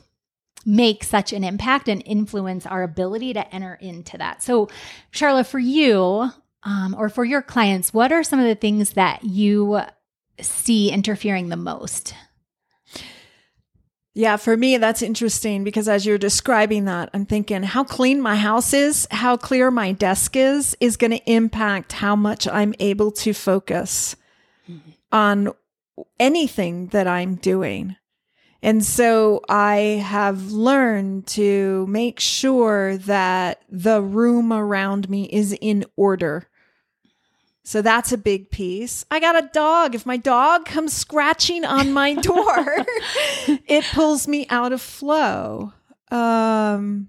make 0.65 1.05
such 1.05 1.33
an 1.33 1.45
impact 1.45 1.89
and 1.89 2.03
influence 2.05 2.67
our 2.67 2.83
ability 2.83 3.33
to 3.33 3.55
enter 3.55 3.75
into 3.75 4.19
that. 4.19 4.43
So, 4.43 4.69
Charla, 5.13 5.47
for 5.47 5.59
you 5.59 6.31
um, 6.65 6.95
or 6.99 7.09
for 7.09 7.25
your 7.25 7.43
clients, 7.43 7.95
what 7.95 8.13
are 8.13 8.25
some 8.25 8.41
of 8.41 8.47
the 8.47 8.55
things 8.55 8.91
that 8.91 9.25
you 9.25 9.81
see 10.41 10.91
interfering 10.91 11.49
the 11.49 11.57
most? 11.57 12.15
Yeah, 14.19 14.39
for 14.39 14.57
me, 14.57 14.79
that's 14.79 15.03
interesting 15.03 15.63
because 15.63 15.91
as 15.91 16.07
you're 16.07 16.17
describing 16.17 16.87
that, 16.87 17.11
I'm 17.13 17.27
thinking 17.27 17.63
how 17.63 17.85
clean 17.85 18.23
my 18.23 18.35
house 18.35 18.73
is, 18.73 19.07
how 19.11 19.37
clear 19.37 19.71
my 19.71 19.93
desk 19.93 20.37
is, 20.37 20.75
is 20.81 20.97
going 20.97 21.11
to 21.11 21.31
impact 21.31 21.93
how 21.93 22.17
much 22.17 22.49
I'm 22.49 22.73
able 22.81 23.11
to 23.11 23.35
focus 23.35 24.17
on 25.13 25.53
anything 26.19 26.87
that 26.89 27.07
I'm 27.07 27.35
doing. 27.35 27.97
And 28.63 28.83
so 28.83 29.43
I 29.51 30.03
have 30.03 30.51
learned 30.51 31.27
to 31.27 31.87
make 31.87 32.19
sure 32.19 32.97
that 32.97 33.61
the 33.69 34.01
room 34.01 34.51
around 34.51 35.11
me 35.11 35.25
is 35.25 35.53
in 35.61 35.85
order. 35.95 36.49
So 37.67 37.83
that's 37.83 38.13
a 38.13 38.17
big 38.17 38.53
piece. 38.53 39.05
I 39.11 39.19
got 39.19 39.37
a 39.37 39.51
dog. 39.53 39.97
If 39.97 40.07
my 40.07 40.17
dog 40.17 40.67
comes 40.67 40.93
scratching 40.93 41.65
on 41.65 41.93
my 41.93 42.15
door, 42.23 42.87
it 43.67 43.85
pulls 43.93 44.29
me 44.29 44.47
out 44.51 44.71
of 44.71 44.81
flow. 44.81 45.73
Um, 46.13 47.09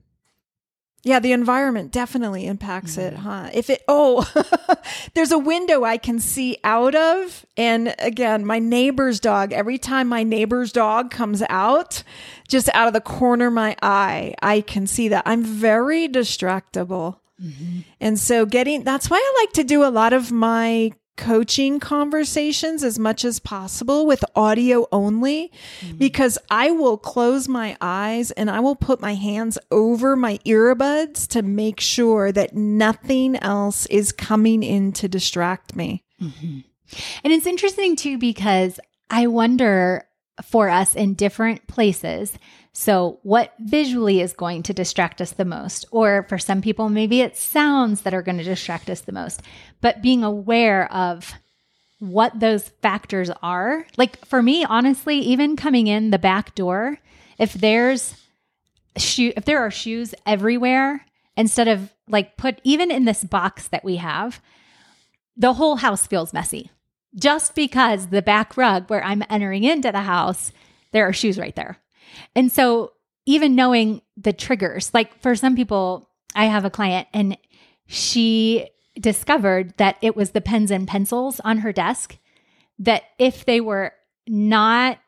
yeah, 1.04 1.20
the 1.20 1.32
environment 1.32 1.92
definitely 1.92 2.48
impacts 2.48 2.98
mm-hmm. 2.98 3.02
it, 3.02 3.20
huh? 3.20 3.50
If 3.54 3.70
it, 3.70 3.84
oh, 3.88 4.28
there's 5.14 5.32
a 5.32 5.38
window 5.38 5.84
I 5.84 5.98
can 5.98 6.20
see 6.20 6.58
out 6.64 6.96
of. 6.96 7.46
And 7.56 7.94
again, 8.00 8.44
my 8.44 8.58
neighbor's 8.58 9.20
dog, 9.20 9.54
every 9.54 9.78
time 9.78 10.08
my 10.08 10.24
neighbor's 10.24 10.72
dog 10.72 11.12
comes 11.12 11.44
out, 11.50 12.02
just 12.48 12.68
out 12.74 12.88
of 12.88 12.94
the 12.94 13.02
corner 13.02 13.48
of 13.48 13.54
my 13.54 13.76
eye, 13.84 14.34
I 14.42 14.62
can 14.62 14.88
see 14.88 15.08
that. 15.10 15.22
I'm 15.28 15.44
very 15.44 16.10
distractible. 16.10 17.18
Mm-hmm. 17.41 17.79
And 18.00 18.20
so 18.20 18.46
getting, 18.46 18.84
that's 18.84 19.10
why 19.10 19.17
I 19.17 19.41
like 19.44 19.53
to 19.53 19.63
do 19.63 19.84
a 19.84 19.89
lot 19.89 20.13
of 20.13 20.32
my 20.32 20.91
coaching 21.17 21.79
conversations 21.79 22.84
as 22.84 22.98
much 22.98 23.25
as 23.25 23.39
possible 23.39 24.06
with 24.06 24.24
audio 24.36 24.86
only 24.91 25.51
mm-hmm. 25.82 25.98
because 25.98 26.38
I 26.50 26.72
will 26.72 26.98
close 26.98 27.48
my 27.48 27.75
eyes 27.82 28.32
and 28.32 28.50
I 28.50 28.60
will 28.60 28.75
put 28.75 29.01
my 29.01 29.15
hands 29.15 29.58
over 29.72 30.15
my 30.15 30.38
earbuds 30.46 31.27
to 31.29 31.41
make 31.41 31.79
sure 31.79 32.32
that 32.32 32.56
nothing 32.56 33.36
else 33.38 33.88
is 33.88 34.12
coming 34.12 34.62
in 34.63 34.94
to 34.94 35.08
distract 35.08 35.75
me. 35.75 36.03
Mm-hmm. 36.22 36.60
And 37.24 37.34
it's 37.34 37.48
interesting 37.48 37.96
too 37.96 38.17
because 38.17 38.79
I 39.10 39.27
wonder 39.27 40.07
for 40.44 40.70
us 40.70 40.96
in 40.96 41.13
different 41.13 41.67
places 41.67 42.38
so, 42.79 43.17
what 43.24 43.56
visually 43.58 44.22
is 44.22 44.34
going 44.34 44.62
to 44.62 44.72
distract 44.72 45.20
us 45.20 45.32
the 45.32 45.46
most? 45.46 45.86
Or 45.89 46.27
for 46.29 46.38
some 46.38 46.62
people, 46.62 46.89
maybe 46.89 47.22
it's 47.22 47.41
sounds 47.41 48.01
that 48.01 48.13
are 48.13 48.22
going 48.22 48.38
to 48.38 48.44
distract 48.44 48.88
us 48.88 49.01
the 49.01 49.12
most. 49.12 49.41
But 49.82 50.03
being 50.03 50.24
aware 50.24 50.88
of 50.94 51.34
what 51.98 52.39
those 52.39 52.70
factors 52.84 53.32
are. 53.41 53.88
Like 53.98 54.24
for 54.27 54.44
me, 54.44 54.63
honestly, 54.63 55.17
even 55.17 55.56
coming 55.56 55.88
in 55.88 56.12
the 56.12 56.20
back 56.20 56.53
door, 56.53 57.00
if 57.39 57.51
there's 57.53 58.13
shoe 58.96 59.34
if 59.36 59.46
there 59.46 59.65
are 59.65 59.72
shoes 59.72 60.13
everywhere, 60.27 61.03
instead 61.36 61.67
of 61.67 61.91
like 62.08 62.38
put 62.38 62.62
even 62.63 62.91
in 62.91 63.06
this 63.06 63.24
box 63.24 63.70
that 63.70 63.84
we 63.84 63.96
have, 63.96 64.39
the 65.36 65.53
whole 65.53 65.77
house 65.77 66.06
feels 66.06 66.32
messy 66.32 66.70
just 67.18 67.56
because 67.56 68.08
the 68.08 68.22
back 68.22 68.58
rug 68.58 68.90
where 68.90 69.04
I'm 69.04 69.24
entering 69.30 69.64
into 69.64 69.92
the 69.92 70.02
house, 70.02 70.52
there 70.92 71.08
are 71.08 71.14
shoes 71.14 71.38
right 71.38 71.56
there. 71.56 71.78
And 72.36 72.52
so, 72.52 72.94
even 73.26 73.56
knowing 73.56 74.02
the 74.16 74.32
triggers, 74.32 74.94
like 74.94 75.20
for 75.22 75.36
some 75.36 75.56
people, 75.56 76.10
I 76.34 76.46
have 76.46 76.64
a 76.64 76.70
client 76.70 77.08
and 77.14 77.38
she 77.88 78.70
discovered 79.00 79.74
that 79.78 79.98
it 80.02 80.16
was 80.16 80.32
the 80.32 80.42
pens 80.42 80.72
and 80.72 80.88
pencils 80.88 81.40
on 81.42 81.60
her 81.60 81.74
desk 81.74 82.18
that 82.80 83.04
if 83.20 83.46
they 83.46 83.60
were 83.60 83.92
not 84.28 85.00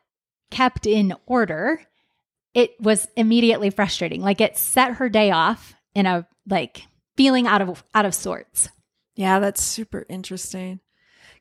kept 0.50 0.86
in 0.86 1.14
order, 1.26 1.80
it 2.54 2.78
was 2.80 3.08
immediately 3.16 3.70
frustrating. 3.70 4.22
Like 4.22 4.40
it 4.40 4.58
set 4.58 4.94
her 4.94 5.08
day 5.08 5.30
off 5.30 5.74
in 5.94 6.06
a 6.06 6.26
like 6.48 6.82
feeling 7.16 7.46
out 7.46 7.62
of 7.62 7.84
out 7.94 8.06
of 8.06 8.14
sorts. 8.14 8.68
Yeah, 9.14 9.38
that's 9.38 9.62
super 9.62 10.04
interesting. 10.08 10.80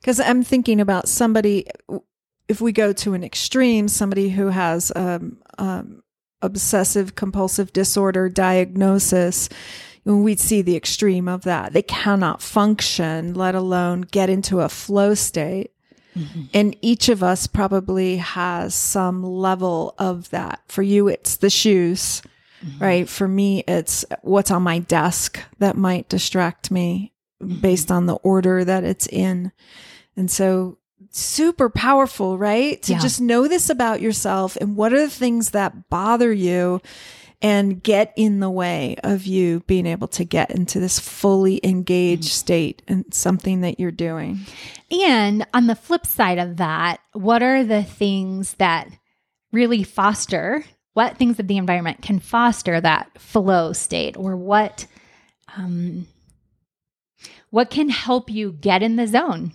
Cuz 0.03 0.20
I'm 0.20 0.44
thinking 0.44 0.79
about 0.79 1.08
somebody 1.10 1.65
if 2.50 2.60
we 2.60 2.72
go 2.72 2.91
to 2.91 3.13
an 3.13 3.24
extreme, 3.24 3.88
somebody 3.88 4.29
who 4.29 4.48
has 4.48 4.91
um, 4.96 5.38
um, 5.60 6.01
obsessive 6.41 7.15
compulsive 7.15 7.72
disorder 7.72 8.27
diagnosis, 8.27 9.50
we'd 10.03 10.39
see 10.39 10.63
the 10.63 10.75
extreme 10.75 11.27
of 11.27 11.44
that. 11.44 11.74
They 11.74 11.84
cannot 11.84 12.41
function, 12.41 13.36
let 13.36 13.53
alone 13.53 14.01
get 14.01 14.29
into 14.29 14.62
a 14.62 14.70
flow 14.70 15.13
state. 15.13 15.72
Mm-hmm. 16.18 16.44
And 16.53 16.75
each 16.82 17.08
of 17.08 17.22
us 17.22 17.46
probably 17.46 18.18
has 18.18 18.74
some 18.74 19.24
level 19.24 19.94
of 20.00 20.32
that. 20.32 20.62
For 20.68 20.82
you, 20.82 21.08
it's 21.08 21.36
the 21.36 21.51
shoes, 21.51 22.24
mm-hmm. 22.65 22.84
right? 22.84 23.08
For 23.08 23.27
me, 23.27 23.63
it's 23.68 24.03
what's 24.22 24.50
on 24.50 24.63
my 24.63 24.79
desk 24.79 25.39
that 25.60 25.77
might 25.77 26.10
distract 26.10 26.72
me 26.72 27.13
mm-hmm. 27.41 27.60
based 27.62 27.91
on 27.91 28.08
the 28.08 28.15
order 28.15 28.65
that 28.65 28.84
it's 28.84 29.06
in. 29.08 29.51
And 30.20 30.30
so 30.30 30.78
super 31.10 31.70
powerful, 31.70 32.38
right? 32.38 32.82
To 32.84 32.94
yeah. 32.94 33.00
just 33.00 33.22
know 33.22 33.48
this 33.48 33.70
about 33.70 34.02
yourself 34.02 34.56
and 34.58 34.76
what 34.76 34.94
are 34.94 35.00
the 35.00 35.10
things 35.10 35.52
that 35.52 35.90
bother 35.90 36.32
you 36.32 36.82
and 37.42 37.82
get 37.82 38.14
in 38.18 38.42
the 38.42 38.50
way 38.50 38.98
of 39.04 39.26
you 39.26 39.62
being 39.62 39.86
able 39.86 40.10
to 40.10 40.26
get 40.26 40.52
into 40.52 40.80
this 40.80 41.00
fully 41.00 41.62
engaged 41.64 42.26
mm. 42.26 42.34
state 42.34 42.82
and 42.88 43.14
something 43.14 43.62
that 43.62 43.80
you're 43.80 43.92
doing. 43.92 44.40
And 44.92 45.48
on 45.54 45.68
the 45.68 45.76
flip 45.76 46.06
side 46.06 46.38
of 46.38 46.58
that, 46.58 47.00
what 47.14 47.42
are 47.42 47.64
the 47.64 47.84
things 47.84 48.56
that 48.56 48.90
really 49.52 49.84
foster 49.84 50.66
what 50.94 51.18
things 51.18 51.40
of 51.40 51.48
the 51.48 51.58
environment 51.58 52.02
can 52.02 52.20
foster 52.20 52.82
that 52.82 53.10
flow 53.18 53.72
state 53.72 54.18
or 54.18 54.36
what 54.36 54.86
um, 55.56 56.08
what 57.52 57.70
can 57.70 57.90
help 57.90 58.30
you 58.30 58.52
get 58.52 58.84
in 58.84 58.98
the 58.98 59.08
zone 59.08 59.54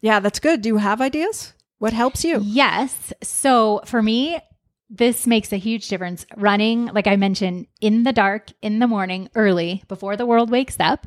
yeah, 0.00 0.20
that's 0.20 0.40
good. 0.40 0.62
Do 0.62 0.68
you 0.68 0.76
have 0.78 1.00
ideas? 1.00 1.54
What 1.78 1.92
helps 1.92 2.24
you? 2.24 2.40
Yes. 2.42 3.12
So 3.22 3.82
for 3.84 4.02
me, 4.02 4.40
this 4.88 5.26
makes 5.26 5.52
a 5.52 5.56
huge 5.56 5.88
difference. 5.88 6.24
Running, 6.36 6.86
like 6.86 7.06
I 7.06 7.16
mentioned, 7.16 7.66
in 7.80 8.04
the 8.04 8.12
dark, 8.12 8.50
in 8.62 8.78
the 8.78 8.86
morning, 8.86 9.28
early, 9.34 9.82
before 9.88 10.16
the 10.16 10.26
world 10.26 10.50
wakes 10.50 10.76
up, 10.78 11.06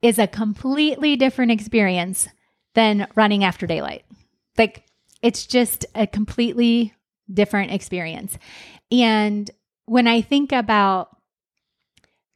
is 0.00 0.18
a 0.18 0.26
completely 0.26 1.16
different 1.16 1.52
experience 1.52 2.28
than 2.74 3.06
running 3.14 3.44
after 3.44 3.66
daylight. 3.66 4.04
Like 4.58 4.84
it's 5.22 5.46
just 5.46 5.86
a 5.94 6.06
completely 6.06 6.94
different 7.32 7.70
experience. 7.70 8.38
And 8.90 9.50
when 9.86 10.06
I 10.06 10.20
think 10.20 10.52
about 10.52 11.16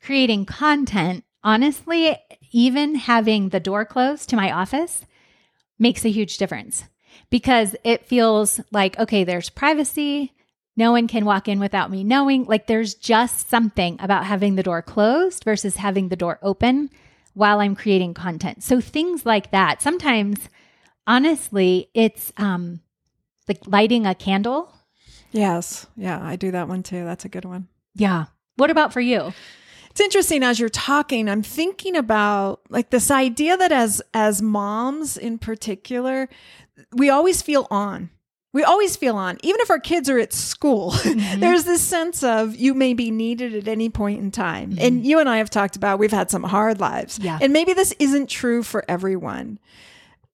creating 0.02 0.46
content, 0.46 1.24
honestly, 1.42 2.16
even 2.52 2.94
having 2.94 3.48
the 3.48 3.60
door 3.60 3.84
closed 3.84 4.28
to 4.30 4.36
my 4.36 4.52
office 4.52 5.04
makes 5.78 6.04
a 6.04 6.10
huge 6.10 6.38
difference 6.38 6.84
because 7.30 7.76
it 7.84 8.06
feels 8.06 8.60
like, 8.70 8.98
okay, 8.98 9.24
there's 9.24 9.50
privacy. 9.50 10.32
No 10.76 10.92
one 10.92 11.08
can 11.08 11.24
walk 11.24 11.48
in 11.48 11.58
without 11.58 11.90
me 11.90 12.04
knowing. 12.04 12.44
Like 12.44 12.66
there's 12.66 12.94
just 12.94 13.48
something 13.48 13.96
about 14.00 14.26
having 14.26 14.56
the 14.56 14.62
door 14.62 14.82
closed 14.82 15.44
versus 15.44 15.76
having 15.76 16.08
the 16.08 16.16
door 16.16 16.38
open 16.42 16.90
while 17.34 17.60
I'm 17.60 17.76
creating 17.76 18.14
content. 18.14 18.62
So 18.62 18.80
things 18.80 19.26
like 19.26 19.50
that. 19.50 19.82
Sometimes, 19.82 20.48
honestly, 21.06 21.90
it's 21.94 22.32
um, 22.36 22.80
like 23.48 23.66
lighting 23.66 24.06
a 24.06 24.14
candle. 24.14 24.72
Yes. 25.32 25.86
Yeah, 25.96 26.22
I 26.22 26.36
do 26.36 26.50
that 26.52 26.68
one 26.68 26.82
too. 26.82 27.04
That's 27.04 27.24
a 27.24 27.30
good 27.30 27.44
one. 27.44 27.68
Yeah. 27.94 28.26
What 28.56 28.70
about 28.70 28.92
for 28.92 29.00
you? 29.00 29.32
It's 29.96 30.02
interesting 30.02 30.42
as 30.42 30.60
you're 30.60 30.68
talking, 30.68 31.26
I'm 31.26 31.42
thinking 31.42 31.96
about 31.96 32.60
like 32.68 32.90
this 32.90 33.10
idea 33.10 33.56
that 33.56 33.72
as 33.72 34.02
as 34.12 34.42
moms 34.42 35.16
in 35.16 35.38
particular, 35.38 36.28
we 36.92 37.08
always 37.08 37.40
feel 37.40 37.66
on. 37.70 38.10
We 38.52 38.62
always 38.62 38.94
feel 38.94 39.16
on. 39.16 39.38
Even 39.42 39.58
if 39.62 39.70
our 39.70 39.78
kids 39.80 40.10
are 40.10 40.18
at 40.18 40.34
school, 40.34 40.90
mm-hmm. 40.96 41.40
there's 41.40 41.64
this 41.64 41.80
sense 41.80 42.22
of 42.22 42.56
you 42.56 42.74
may 42.74 42.92
be 42.92 43.10
needed 43.10 43.54
at 43.54 43.68
any 43.68 43.88
point 43.88 44.20
in 44.20 44.30
time. 44.30 44.72
Mm-hmm. 44.72 44.84
And 44.84 45.06
you 45.06 45.18
and 45.18 45.30
I 45.30 45.38
have 45.38 45.48
talked 45.48 45.76
about 45.76 45.98
we've 45.98 46.10
had 46.10 46.30
some 46.30 46.42
hard 46.42 46.78
lives. 46.78 47.18
Yeah. 47.18 47.38
And 47.40 47.54
maybe 47.54 47.72
this 47.72 47.94
isn't 47.98 48.28
true 48.28 48.62
for 48.62 48.84
everyone 48.90 49.58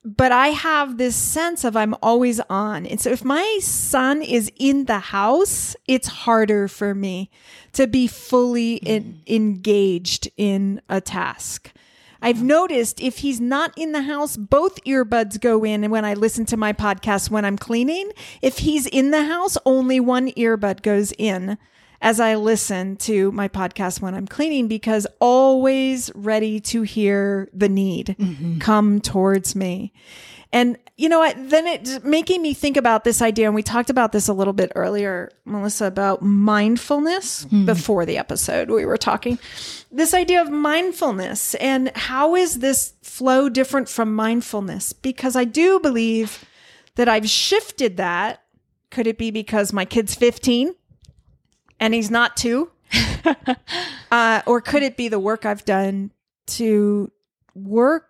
but 0.04 0.32
I 0.32 0.48
have 0.48 0.98
this 0.98 1.14
sense 1.14 1.64
of 1.64 1.76
I'm 1.76 1.94
always 2.02 2.40
on. 2.50 2.86
And 2.86 3.00
so 3.00 3.10
if 3.10 3.24
my 3.24 3.58
son 3.60 4.20
is 4.20 4.50
in 4.56 4.86
the 4.86 4.98
house, 4.98 5.76
it's 5.86 6.08
harder 6.08 6.66
for 6.66 6.94
me 6.94 7.30
to 7.72 7.86
be 7.86 8.06
fully 8.06 8.80
mm-hmm. 8.80 8.86
in, 8.86 9.22
engaged 9.26 10.28
in 10.36 10.80
a 10.88 11.00
task. 11.00 11.72
I've 12.20 12.42
noticed 12.42 13.00
if 13.00 13.18
he's 13.18 13.40
not 13.40 13.76
in 13.76 13.92
the 13.92 14.02
house, 14.02 14.36
both 14.36 14.82
earbuds 14.84 15.40
go 15.40 15.64
in. 15.64 15.82
And 15.82 15.92
when 15.92 16.04
I 16.04 16.14
listen 16.14 16.46
to 16.46 16.56
my 16.56 16.72
podcast 16.72 17.30
when 17.30 17.44
I'm 17.44 17.58
cleaning, 17.58 18.12
if 18.40 18.58
he's 18.58 18.86
in 18.86 19.10
the 19.10 19.24
house, 19.24 19.58
only 19.66 19.98
one 19.98 20.30
earbud 20.32 20.82
goes 20.82 21.12
in 21.18 21.58
as 22.02 22.18
I 22.18 22.34
listen 22.34 22.96
to 22.96 23.30
my 23.30 23.48
podcast 23.48 24.02
when 24.02 24.14
I'm 24.14 24.26
cleaning 24.26 24.66
because 24.66 25.06
always 25.20 26.10
ready 26.16 26.58
to 26.60 26.82
hear 26.82 27.48
the 27.54 27.68
need 27.68 28.16
mm-hmm. 28.18 28.58
come 28.58 29.00
towards 29.00 29.54
me. 29.54 29.92
And, 30.52 30.76
you 30.96 31.08
know, 31.08 31.22
I, 31.22 31.32
then 31.32 31.66
it 31.66 32.04
making 32.04 32.42
me 32.42 32.54
think 32.54 32.76
about 32.76 33.04
this 33.04 33.22
idea. 33.22 33.46
And 33.46 33.54
we 33.54 33.62
talked 33.62 33.88
about 33.88 34.10
this 34.10 34.26
a 34.26 34.32
little 34.32 34.52
bit 34.52 34.72
earlier, 34.74 35.30
Melissa, 35.44 35.86
about 35.86 36.22
mindfulness 36.22 37.44
mm-hmm. 37.44 37.66
before 37.66 38.04
the 38.04 38.18
episode. 38.18 38.68
We 38.68 38.84
were 38.84 38.98
talking 38.98 39.38
this 39.92 40.12
idea 40.12 40.42
of 40.42 40.50
mindfulness 40.50 41.54
and 41.54 41.96
how 41.96 42.34
is 42.34 42.58
this 42.58 42.94
flow 43.02 43.48
different 43.48 43.88
from 43.88 44.14
mindfulness? 44.14 44.92
Because 44.92 45.36
I 45.36 45.44
do 45.44 45.78
believe 45.78 46.44
that 46.96 47.08
I've 47.08 47.30
shifted 47.30 47.96
that. 47.96 48.42
Could 48.90 49.06
it 49.06 49.16
be 49.16 49.30
because 49.30 49.72
my 49.72 49.84
kid's 49.84 50.14
15 50.16 50.74
and 51.82 51.92
he's 51.92 52.12
not 52.12 52.36
two? 52.36 52.70
uh, 54.12 54.42
or 54.46 54.60
could 54.60 54.84
it 54.84 54.96
be 54.96 55.08
the 55.08 55.18
work 55.18 55.44
I've 55.44 55.64
done 55.64 56.12
to 56.46 57.10
work 57.54 58.06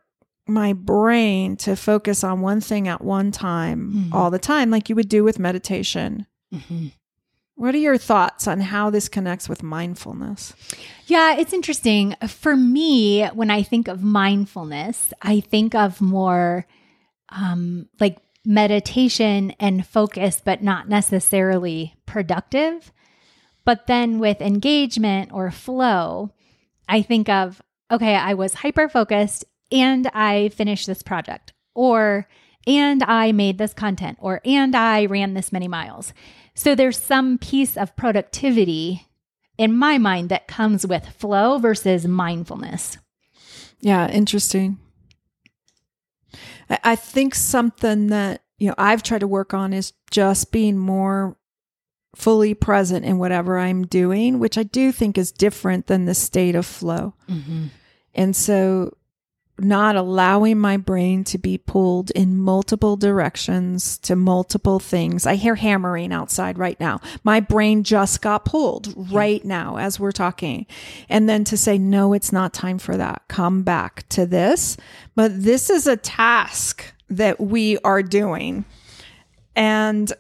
my 0.47 0.75
brain 0.75 1.57
to 1.57 1.75
focus 1.75 2.23
on 2.23 2.43
one 2.43 2.61
thing 2.61 2.87
at 2.87 3.03
one 3.03 3.33
time 3.33 3.93
mm-hmm. 3.93 4.15
all 4.15 4.31
the 4.31 4.39
time, 4.39 4.71
like 4.71 4.91
you 4.91 4.95
would 4.95 5.09
do 5.09 5.25
with 5.25 5.39
meditation? 5.39 6.27
Mm-hmm. 6.53 6.89
What 7.55 7.75
are 7.75 7.79
your 7.79 7.97
thoughts 7.97 8.47
on 8.47 8.61
how 8.61 8.91
this 8.91 9.09
connects 9.09 9.49
with 9.49 9.63
mindfulness? 9.63 10.53
Yeah, 11.07 11.37
it's 11.37 11.55
interesting. 11.55 12.15
For 12.29 12.57
me, 12.57 13.27
when 13.29 13.51
I 13.51 13.63
think 13.63 13.89
of 13.89 14.03
mindfulness, 14.03 15.15
I 15.23 15.41
think 15.41 15.75
of 15.75 16.01
more 16.03 16.67
um, 17.31 17.89
like 18.01 18.19
meditation 18.45 19.53
and 19.59 19.87
focus, 19.87 20.43
but 20.45 20.63
not 20.63 20.91
necessarily 20.91 21.95
productive. 22.05 22.93
But 23.65 23.87
then 23.87 24.19
with 24.19 24.41
engagement 24.41 25.33
or 25.33 25.51
flow, 25.51 26.33
I 26.89 27.03
think 27.03 27.29
of, 27.29 27.63
okay, 27.91 28.15
I 28.15 28.35
was 28.35 28.55
hyper 28.55 28.89
focused 28.89 29.45
and 29.71 30.09
I 30.09 30.51
finished 30.51 30.87
this 30.87 31.03
project, 31.03 31.53
or 31.75 32.29
and 32.67 33.03
I 33.03 33.33
made 33.33 33.59
this 33.59 33.73
content, 33.73 34.19
or 34.21 34.41
and 34.45 34.77
I 34.77 35.07
ran 35.07 35.35
this 35.35 35.53
many 35.53 35.69
miles. 35.69 36.13
So 36.55 36.75
there's 36.75 36.99
some 36.99 37.39
piece 37.39 37.77
of 37.77 37.97
productivity 37.97 39.07
in 39.57 39.75
my 39.75 39.99
mind 39.99 40.29
that 40.29 40.49
comes 40.49 40.87
with 40.87 41.09
flow 41.09 41.59
versus 41.59 42.07
mindfulness. 42.07 42.99
Yeah, 43.81 44.09
interesting. 44.11 44.79
I 46.69 46.97
think 46.97 47.35
something 47.35 48.09
that 48.09 48.43
you 48.59 48.69
know 48.69 48.75
I've 48.79 49.03
tried 49.03 49.21
to 49.21 49.27
work 49.27 49.55
on 49.55 49.73
is 49.73 49.93
just 50.11 50.53
being 50.53 50.79
more 50.79 51.37
fully 52.15 52.55
present 52.55 53.05
in 53.05 53.19
whatever 53.19 53.59
I'm 53.59 53.87
doing, 53.87 54.39
which 54.39 54.59
I 54.59 54.63
do 54.63 54.93
think 54.93 55.17
is 55.17 55.33
different 55.33 55.87
than 55.87 56.05
the 56.05 56.15
state 56.15 56.55
of 56.55 56.67
flow. 56.67 57.15
Mm-hmm. 57.29 57.67
And 58.15 58.37
so, 58.37 58.97
not 59.59 59.97
allowing 59.97 60.59
my 60.59 60.77
brain 60.77 61.25
to 61.25 61.39
be 61.39 61.57
pulled 61.59 62.11
in 62.13 62.37
multiple 62.37 62.97
directions 62.97 63.99
to 63.99 64.17
multiple 64.17 64.79
things. 64.79 65.27
I 65.27 65.35
hear 65.37 65.55
hammering 65.55 66.13
outside 66.13 66.59
right 66.59 66.79
now. 66.81 67.01
My 67.23 67.39
brain 67.41 67.85
just 67.85 68.23
got 68.23 68.45
pulled 68.45 68.93
right 69.13 69.45
now 69.45 69.77
as 69.77 70.01
we're 70.01 70.13
talking. 70.13 70.67
And 71.09 71.29
then 71.29 71.45
to 71.45 71.57
say, 71.57 71.79
no, 71.79 72.13
it's 72.13 72.33
not 72.33 72.53
time 72.55 72.79
for 72.79 72.97
that. 72.97 73.23
Come 73.29 73.63
back 73.63 74.09
to 74.11 74.27
this. 74.27 74.77
But 75.15 75.43
this 75.43 75.71
is 75.71 75.87
a 75.87 75.97
task 75.97 76.93
that 77.09 77.39
we 77.39 77.79
are 77.79 78.03
doing. 78.03 78.65
And 79.55 80.13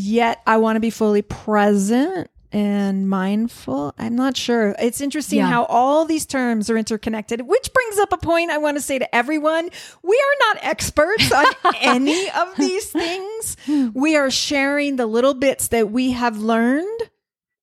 yet 0.00 0.40
I 0.46 0.56
want 0.58 0.76
to 0.76 0.80
be 0.80 0.90
fully 0.90 1.22
present 1.22 2.30
and 2.52 3.08
mindful. 3.08 3.94
I'm 3.96 4.16
not 4.16 4.36
sure. 4.36 4.74
It's 4.80 5.00
interesting 5.00 5.38
Yeah. 5.38 5.46
how 5.46 5.64
all 5.66 6.04
these 6.04 6.26
terms 6.26 6.68
are 6.68 6.76
interconnected, 6.76 7.42
which 7.42 7.72
brings 7.72 7.98
up 7.98 8.12
a 8.12 8.16
point 8.18 8.50
I 8.50 8.58
want 8.58 8.76
to 8.76 8.82
say 8.82 8.98
to 8.98 9.14
everyone. 9.14 9.70
We 10.02 10.16
are 10.16 10.54
not 10.54 10.64
experts 10.64 11.30
on 11.30 11.44
any 11.80 12.28
of 12.30 12.56
these 12.56 12.86
things. 12.90 13.56
We 13.94 14.16
are 14.16 14.30
sharing 14.32 14.96
the 14.96 15.06
little 15.06 15.34
bits 15.34 15.68
that 15.68 15.92
we 15.92 16.10
have 16.10 16.38
learned. 16.38 17.00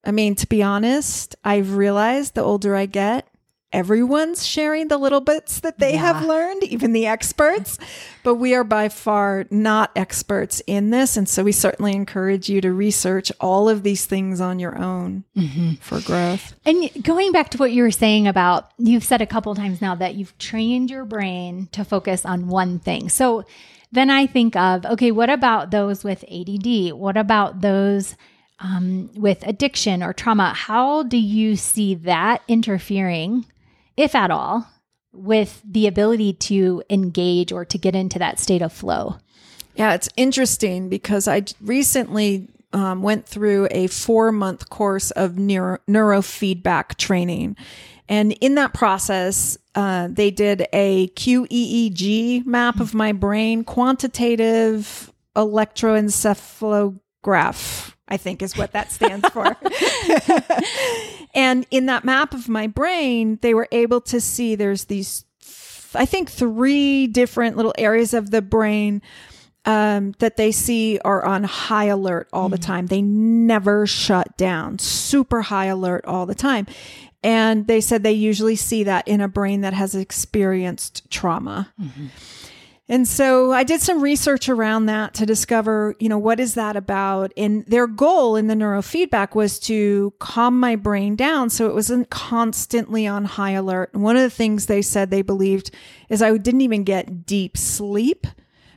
I 0.06 0.12
mean, 0.12 0.36
to 0.36 0.48
be 0.48 0.64
honest, 0.64 1.36
I've 1.44 1.76
realized 1.76 2.36
the 2.36 2.42
older 2.42 2.74
I 2.74 2.86
get, 2.86 3.28
everyone's 3.72 4.46
sharing 4.46 4.88
the 4.88 4.98
little 4.98 5.22
bits 5.22 5.60
that 5.60 5.80
they 5.80 5.96
have 5.98 6.26
learned, 6.26 6.64
even 6.64 6.94
the 6.94 7.06
experts. 7.06 7.78
But 8.24 8.36
we 8.36 8.56
are 8.56 8.66
by 8.66 8.90
far 8.90 9.46
not 9.50 9.92
experts 9.96 10.62
in 10.68 10.90
this. 10.90 11.16
And 11.16 11.30
so 11.30 11.46
we 11.46 11.54
certainly 11.54 11.94
encourage 11.94 12.50
you 12.50 12.60
to 12.60 12.74
research 12.74 13.32
all 13.40 13.70
of 13.70 13.84
these 13.84 14.06
things 14.06 14.42
on 14.42 14.60
your 14.60 14.78
own 14.78 15.24
for 15.80 16.02
growth. 16.02 16.54
And 16.66 16.92
going 17.06 17.32
back 17.32 17.52
to 17.52 17.58
what 17.58 17.72
you 17.72 17.84
were 17.84 17.92
saying 17.92 18.28
about, 18.28 18.70
you've 18.78 19.06
said 19.06 19.22
a 19.22 19.26
couple 19.26 19.56
times 19.56 19.82
now 19.82 19.96
that 19.96 20.16
you've 20.16 20.38
trained 20.40 20.90
your 20.90 21.06
brain 21.06 21.70
to 21.72 21.86
focus 21.86 22.26
on 22.26 22.50
one 22.50 22.80
thing. 22.80 23.08
So 23.08 23.46
then 23.94 24.10
I 24.10 24.28
think 24.28 24.58
of, 24.58 24.86
okay, 24.86 25.12
what 25.12 25.30
about 25.30 25.72
those 25.72 26.04
with 26.04 26.26
ADD? 26.30 26.92
What 26.94 27.16
about 27.16 27.62
those 27.62 28.18
um, 28.60 29.10
with 29.16 29.46
addiction 29.48 30.04
or 30.04 30.14
trauma? 30.14 30.54
How 30.54 31.04
do 31.04 31.18
you 31.18 31.56
see 31.56 31.96
that 31.96 32.42
interfering, 32.48 33.46
if 33.98 34.16
at 34.16 34.32
all, 34.32 34.68
with 35.12 35.62
the 35.66 35.88
ability 35.88 36.34
to 36.34 36.84
engage 36.90 37.52
or 37.52 37.66
to 37.66 37.78
get 37.78 37.96
into 37.96 38.20
that 38.20 38.40
state 38.40 38.62
of 38.62 38.72
flow? 38.72 39.18
Yeah, 39.76 39.94
it's 39.94 40.08
interesting 40.16 40.88
because 40.90 41.28
I 41.28 41.44
recently 41.62 42.48
um, 42.74 43.02
went 43.02 43.26
through 43.28 43.68
a 43.72 43.88
four 43.88 44.32
month 44.32 44.70
course 44.70 45.12
of 45.12 45.38
neuro- 45.38 45.80
neurofeedback 45.88 46.98
training. 46.98 47.56
And 48.10 48.32
in 48.34 48.56
that 48.56 48.74
process, 48.74 49.58
uh, 49.76 50.08
they 50.10 50.32
did 50.32 50.66
a 50.72 51.10
QEEG 51.10 52.46
map 52.46 52.80
of 52.80 52.94
my 52.94 53.12
brain, 53.12 53.66
quantitative 53.66 55.12
electroencephalograph, 55.36 57.94
I 58.08 58.18
think 58.18 58.42
is 58.42 58.58
what 58.58 58.72
that 58.74 58.92
stands 58.92 59.28
for. 59.30 59.58
and 61.34 61.66
in 61.72 61.88
that 61.88 62.06
map 62.06 62.34
of 62.34 62.48
my 62.48 62.68
brain, 62.68 63.40
they 63.42 63.54
were 63.54 63.68
able 63.72 64.02
to 64.02 64.22
see 64.22 64.56
there's 64.56 64.86
these, 64.86 65.26
I 65.94 66.06
think, 66.06 66.30
three 66.30 67.08
different 67.08 67.58
little 67.58 67.74
areas 67.78 68.14
of 68.14 68.32
the 68.32 68.42
brain 68.42 69.02
um, 69.66 70.14
that 70.20 70.38
they 70.38 70.52
see 70.54 70.98
are 71.04 71.24
on 71.26 71.44
high 71.44 71.86
alert 71.86 72.30
all 72.32 72.48
the 72.48 72.58
time. 72.58 72.88
They 72.88 73.02
never 73.02 73.86
shut 73.86 74.38
down, 74.38 74.80
super 74.80 75.42
high 75.42 75.66
alert 75.66 76.06
all 76.06 76.26
the 76.26 76.36
time. 76.36 76.66
And 77.24 77.68
they 77.68 77.82
said 77.82 78.04
they 78.04 78.14
usually 78.14 78.56
see 78.56 78.84
that 78.84 79.06
in 79.08 79.20
a 79.20 79.28
brain 79.28 79.62
that 79.62 79.74
has 79.74 79.94
experienced 79.96 81.10
trauma. 81.12 81.74
And 82.90 83.06
so 83.06 83.52
I 83.52 83.64
did 83.64 83.82
some 83.82 84.02
research 84.02 84.48
around 84.48 84.86
that 84.86 85.14
to 85.16 85.26
discover, 85.26 85.94
you 86.00 86.08
know, 86.08 86.18
what 86.18 86.40
is 86.40 86.54
that 86.54 86.78
about? 86.78 87.34
And 87.36 87.66
their 87.66 87.86
goal 87.86 88.38
in 88.38 88.48
the 88.48 88.54
neurofeedback 88.54 89.36
was 89.36 89.60
to 89.62 90.14
calm 90.20 90.58
my 90.58 90.78
brain 90.78 91.18
down 91.18 91.50
so 91.50 91.68
it 91.68 91.74
wasn't 91.74 92.10
constantly 92.10 93.06
on 93.06 93.26
high 93.26 93.52
alert. 93.52 93.90
And 93.94 94.04
one 94.04 94.16
of 94.16 94.22
the 94.22 94.30
things 94.30 94.66
they 94.68 94.82
said 94.82 95.10
they 95.10 95.22
believed 95.22 95.72
is 96.08 96.22
I 96.22 96.38
didn't 96.38 96.62
even 96.62 96.86
get 96.86 97.26
deep 97.26 97.58
sleep 97.58 98.26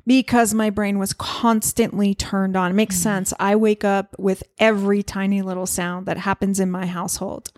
because 0.06 0.54
my 0.54 0.70
brain 0.70 0.98
was 0.98 1.12
constantly 1.12 2.12
turned 2.12 2.56
on. 2.56 2.72
It 2.72 2.74
makes 2.74 2.96
mm. 2.96 3.02
sense. 3.02 3.32
I 3.38 3.54
wake 3.54 3.84
up 3.84 4.16
with 4.18 4.42
every 4.58 5.04
tiny 5.04 5.40
little 5.40 5.66
sound 5.66 6.06
that 6.06 6.16
happens 6.16 6.58
in 6.58 6.68
my 6.68 6.86
household. 6.86 7.52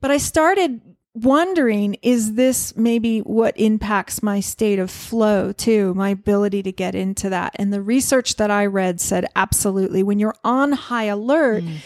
But 0.00 0.10
I 0.10 0.16
started 0.16 0.80
wondering 1.16 1.94
is 2.02 2.34
this 2.34 2.76
maybe 2.76 3.20
what 3.20 3.58
impacts 3.58 4.22
my 4.22 4.40
state 4.40 4.78
of 4.78 4.90
flow 4.90 5.52
too, 5.52 5.94
my 5.94 6.10
ability 6.10 6.62
to 6.64 6.72
get 6.72 6.94
into 6.94 7.30
that? 7.30 7.56
And 7.56 7.72
the 7.72 7.82
research 7.82 8.36
that 8.36 8.50
I 8.50 8.66
read 8.66 9.00
said 9.00 9.26
absolutely. 9.34 10.02
When 10.02 10.18
you're 10.18 10.36
on 10.44 10.72
high 10.72 11.04
alert, 11.04 11.64
mm. 11.64 11.78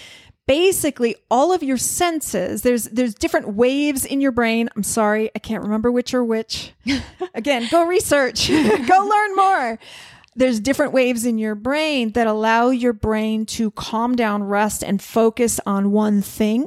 basically 0.46 1.16
all 1.30 1.52
of 1.52 1.62
your 1.62 1.76
senses 1.76 2.62
there's 2.62 2.84
there's 2.84 3.14
different 3.14 3.54
waves 3.54 4.04
in 4.04 4.20
your 4.20 4.32
brain. 4.32 4.68
I'm 4.74 4.82
sorry 4.82 5.30
i 5.34 5.38
can't 5.38 5.62
remember 5.62 5.92
which 5.92 6.12
are 6.12 6.24
which. 6.24 6.72
Again 7.34 7.68
go 7.70 7.86
research. 7.86 8.48
Go 8.48 9.10
learn 9.10 9.36
more 9.36 9.78
there's 10.36 10.60
different 10.60 10.92
waves 10.92 11.24
in 11.24 11.38
your 11.38 11.54
brain 11.54 12.12
that 12.12 12.26
allow 12.26 12.70
your 12.70 12.92
brain 12.92 13.46
to 13.46 13.70
calm 13.72 14.14
down 14.14 14.42
rest 14.44 14.82
and 14.82 15.02
focus 15.02 15.60
on 15.66 15.90
one 15.90 16.22
thing 16.22 16.66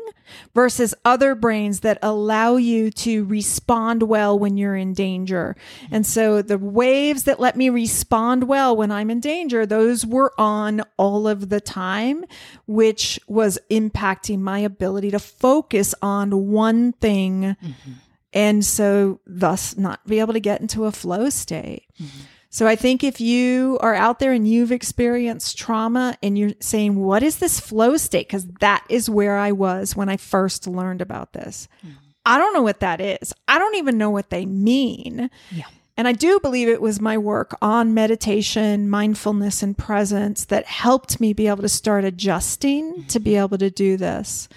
versus 0.53 0.93
other 1.05 1.35
brains 1.35 1.81
that 1.81 1.99
allow 2.01 2.55
you 2.55 2.89
to 2.89 3.23
respond 3.25 4.03
well 4.03 4.37
when 4.37 4.57
you're 4.57 4.75
in 4.75 4.93
danger. 4.93 5.55
And 5.91 6.05
so 6.05 6.41
the 6.41 6.57
waves 6.57 7.23
that 7.23 7.39
let 7.39 7.55
me 7.55 7.69
respond 7.69 8.47
well 8.47 8.75
when 8.75 8.91
i'm 8.91 9.09
in 9.09 9.19
danger 9.19 9.65
those 9.65 10.05
were 10.05 10.31
on 10.37 10.81
all 10.97 11.27
of 11.27 11.49
the 11.49 11.59
time 11.59 12.23
which 12.65 13.19
was 13.27 13.59
impacting 13.69 14.39
my 14.39 14.59
ability 14.59 15.11
to 15.11 15.19
focus 15.19 15.93
on 16.01 16.49
one 16.49 16.93
thing 16.93 17.55
mm-hmm. 17.61 17.91
and 18.33 18.63
so 18.63 19.19
thus 19.25 19.77
not 19.77 20.05
be 20.07 20.19
able 20.19 20.33
to 20.33 20.39
get 20.39 20.61
into 20.61 20.85
a 20.85 20.91
flow 20.91 21.29
state 21.29 21.85
mm-hmm. 22.01 22.23
So 22.53 22.67
I 22.67 22.75
think 22.75 23.03
if 23.03 23.19
you 23.19 23.79
are 23.81 23.95
out 23.95 24.19
there 24.19 24.31
and 24.31 24.47
you've 24.47 24.71
experienced 24.71 25.57
trauma 25.57 26.15
and 26.21 26.37
you're 26.37 26.51
saying, 26.59 26.95
what 26.97 27.23
is 27.23 27.37
this 27.37 27.59
flow 27.59 27.97
state? 27.97 28.27
Because 28.27 28.45
that 28.59 28.85
is 28.89 29.09
where 29.09 29.37
I 29.37 29.51
was 29.51 29.95
when 29.95 30.07
I 30.07 30.17
first 30.17 30.67
learned 30.67 31.01
about 31.01 31.33
this. 31.33 31.67
Mm. 31.83 31.93
I 32.27 32.37
don't 32.37 32.53
know 32.53 32.61
what 32.61 32.79
that 32.81 33.01
is. 33.01 33.33
I 33.47 33.57
don't 33.57 33.73
even 33.73 33.97
know 33.97 34.11
what 34.11 34.29
they 34.29 34.45
mean. 34.45 35.31
Yeah. 35.49 35.65
And 35.97 36.07
I 36.07 36.11
do 36.11 36.39
believe 36.41 36.67
it 36.67 36.79
was 36.79 37.01
my 37.01 37.17
work 37.17 37.57
on 37.59 37.95
meditation, 37.95 38.87
mindfulness, 38.87 39.63
and 39.63 39.75
presence 39.75 40.45
that 40.45 40.67
helped 40.67 41.19
me 41.19 41.33
be 41.33 41.47
able 41.47 41.63
to 41.63 41.69
start 41.69 42.05
adjusting 42.05 42.93
mm-hmm. 42.93 43.07
to 43.07 43.19
be 43.19 43.35
able 43.35 43.57
to 43.57 43.71
do 43.71 43.97
this. 43.97 44.47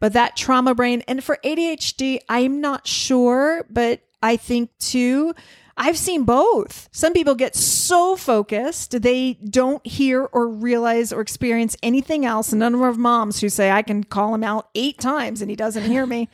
But 0.00 0.14
that 0.14 0.34
trauma 0.34 0.74
brain, 0.74 1.02
and 1.06 1.22
for 1.22 1.38
ADHD, 1.44 2.20
I'm 2.26 2.62
not 2.62 2.86
sure, 2.86 3.66
but 3.68 4.00
I 4.22 4.38
think 4.38 4.70
too, 4.78 5.34
I've 5.76 5.98
seen 5.98 6.24
both. 6.24 6.88
Some 6.92 7.12
people 7.12 7.34
get 7.34 7.56
so 7.56 8.16
focused, 8.16 9.02
they 9.02 9.34
don't 9.34 9.84
hear 9.86 10.28
or 10.32 10.48
realize 10.48 11.12
or 11.12 11.20
experience 11.20 11.76
anything 11.82 12.24
else. 12.24 12.52
And 12.52 12.60
none 12.60 12.74
of 12.74 12.98
moms 12.98 13.40
who 13.40 13.48
say, 13.48 13.70
I 13.70 13.82
can 13.82 14.04
call 14.04 14.34
him 14.34 14.44
out 14.44 14.68
eight 14.74 14.98
times 14.98 15.40
and 15.40 15.50
he 15.50 15.56
doesn't 15.56 15.84
hear 15.84 16.06
me. 16.06 16.28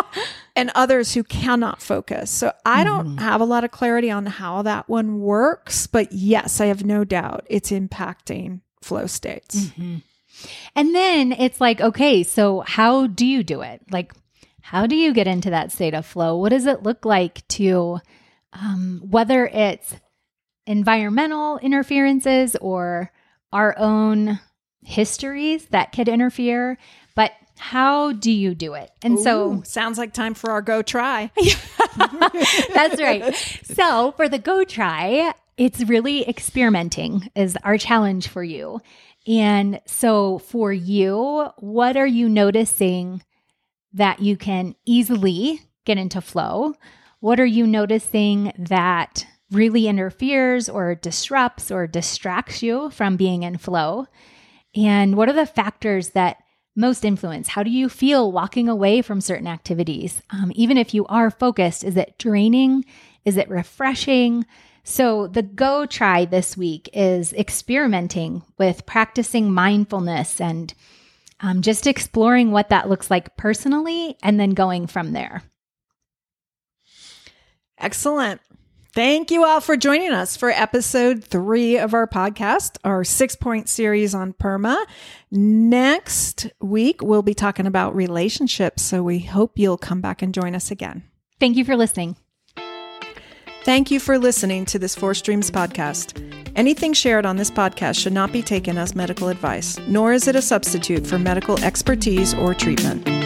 and 0.56 0.70
others 0.74 1.12
who 1.14 1.22
cannot 1.22 1.82
focus. 1.82 2.30
So 2.30 2.52
I 2.64 2.84
don't 2.84 3.08
mm-hmm. 3.08 3.18
have 3.18 3.40
a 3.40 3.44
lot 3.44 3.64
of 3.64 3.70
clarity 3.70 4.10
on 4.10 4.24
how 4.26 4.62
that 4.62 4.88
one 4.88 5.20
works. 5.20 5.86
But 5.86 6.12
yes, 6.12 6.60
I 6.60 6.66
have 6.66 6.84
no 6.84 7.04
doubt 7.04 7.46
it's 7.50 7.70
impacting 7.70 8.60
flow 8.80 9.06
states. 9.06 9.66
Mm-hmm. 9.66 9.96
And 10.74 10.94
then 10.94 11.32
it's 11.32 11.60
like, 11.60 11.80
okay, 11.80 12.22
so 12.22 12.60
how 12.60 13.06
do 13.06 13.26
you 13.26 13.42
do 13.42 13.60
it? 13.60 13.82
Like, 13.90 14.12
how 14.60 14.86
do 14.86 14.96
you 14.96 15.12
get 15.12 15.26
into 15.26 15.50
that 15.50 15.72
state 15.72 15.94
of 15.94 16.06
flow? 16.06 16.36
What 16.36 16.50
does 16.50 16.66
it 16.66 16.82
look 16.82 17.04
like 17.04 17.46
to, 17.48 18.00
um, 18.60 19.02
whether 19.08 19.46
it's 19.46 19.94
environmental 20.66 21.58
interferences 21.58 22.56
or 22.56 23.12
our 23.52 23.74
own 23.78 24.40
histories 24.84 25.66
that 25.66 25.92
could 25.92 26.08
interfere, 26.08 26.78
but 27.14 27.32
how 27.58 28.12
do 28.12 28.30
you 28.30 28.54
do 28.54 28.74
it? 28.74 28.90
And 29.02 29.18
so 29.18 29.62
sounds 29.64 29.98
like 29.98 30.12
time 30.12 30.34
for 30.34 30.50
our 30.50 30.62
go 30.62 30.82
try. 30.82 31.30
That's 32.74 33.00
right. 33.00 33.34
So 33.64 34.12
for 34.12 34.28
the 34.28 34.38
go 34.38 34.64
try, 34.64 35.32
it's 35.56 35.82
really 35.84 36.28
experimenting 36.28 37.30
is 37.34 37.56
our 37.64 37.78
challenge 37.78 38.28
for 38.28 38.44
you. 38.44 38.80
And 39.26 39.80
so 39.86 40.38
for 40.38 40.72
you, 40.72 41.48
what 41.56 41.96
are 41.96 42.06
you 42.06 42.28
noticing 42.28 43.22
that 43.94 44.20
you 44.20 44.36
can 44.36 44.76
easily 44.84 45.60
get 45.84 45.98
into 45.98 46.20
flow? 46.20 46.74
What 47.26 47.40
are 47.40 47.44
you 47.44 47.66
noticing 47.66 48.52
that 48.56 49.26
really 49.50 49.88
interferes 49.88 50.68
or 50.68 50.94
disrupts 50.94 51.72
or 51.72 51.88
distracts 51.88 52.62
you 52.62 52.88
from 52.90 53.16
being 53.16 53.42
in 53.42 53.58
flow? 53.58 54.06
And 54.76 55.16
what 55.16 55.28
are 55.28 55.32
the 55.32 55.44
factors 55.44 56.10
that 56.10 56.36
most 56.76 57.04
influence? 57.04 57.48
How 57.48 57.64
do 57.64 57.70
you 57.70 57.88
feel 57.88 58.30
walking 58.30 58.68
away 58.68 59.02
from 59.02 59.20
certain 59.20 59.48
activities? 59.48 60.22
Um, 60.30 60.52
even 60.54 60.76
if 60.78 60.94
you 60.94 61.04
are 61.06 61.32
focused, 61.32 61.82
is 61.82 61.96
it 61.96 62.16
draining? 62.16 62.84
Is 63.24 63.36
it 63.36 63.50
refreshing? 63.50 64.46
So, 64.84 65.26
the 65.26 65.42
go 65.42 65.84
try 65.84 66.26
this 66.26 66.56
week 66.56 66.88
is 66.92 67.32
experimenting 67.32 68.44
with 68.56 68.86
practicing 68.86 69.52
mindfulness 69.52 70.40
and 70.40 70.72
um, 71.40 71.60
just 71.62 71.88
exploring 71.88 72.52
what 72.52 72.68
that 72.68 72.88
looks 72.88 73.10
like 73.10 73.36
personally 73.36 74.16
and 74.22 74.38
then 74.38 74.50
going 74.50 74.86
from 74.86 75.12
there. 75.12 75.42
Excellent. 77.78 78.40
Thank 78.94 79.30
you 79.30 79.44
all 79.44 79.60
for 79.60 79.76
joining 79.76 80.12
us 80.12 80.38
for 80.38 80.48
episode 80.48 81.22
three 81.22 81.76
of 81.76 81.92
our 81.92 82.06
podcast, 82.06 82.78
our 82.82 83.04
six 83.04 83.36
point 83.36 83.68
series 83.68 84.14
on 84.14 84.32
PERMA. 84.32 84.86
Next 85.30 86.46
week, 86.62 87.02
we'll 87.02 87.20
be 87.20 87.34
talking 87.34 87.66
about 87.66 87.94
relationships. 87.94 88.82
So 88.82 89.02
we 89.02 89.18
hope 89.18 89.58
you'll 89.58 89.76
come 89.76 90.00
back 90.00 90.22
and 90.22 90.32
join 90.32 90.54
us 90.54 90.70
again. 90.70 91.02
Thank 91.38 91.58
you 91.58 91.64
for 91.66 91.76
listening. 91.76 92.16
Thank 93.64 93.90
you 93.90 94.00
for 94.00 94.16
listening 94.16 94.64
to 94.66 94.78
this 94.78 94.94
Four 94.94 95.12
Streams 95.12 95.50
podcast. 95.50 96.22
Anything 96.56 96.94
shared 96.94 97.26
on 97.26 97.36
this 97.36 97.50
podcast 97.50 98.00
should 98.00 98.14
not 98.14 98.32
be 98.32 98.42
taken 98.42 98.78
as 98.78 98.94
medical 98.94 99.28
advice, 99.28 99.78
nor 99.88 100.14
is 100.14 100.26
it 100.26 100.36
a 100.36 100.40
substitute 100.40 101.06
for 101.06 101.18
medical 101.18 101.62
expertise 101.62 102.32
or 102.32 102.54
treatment. 102.54 103.25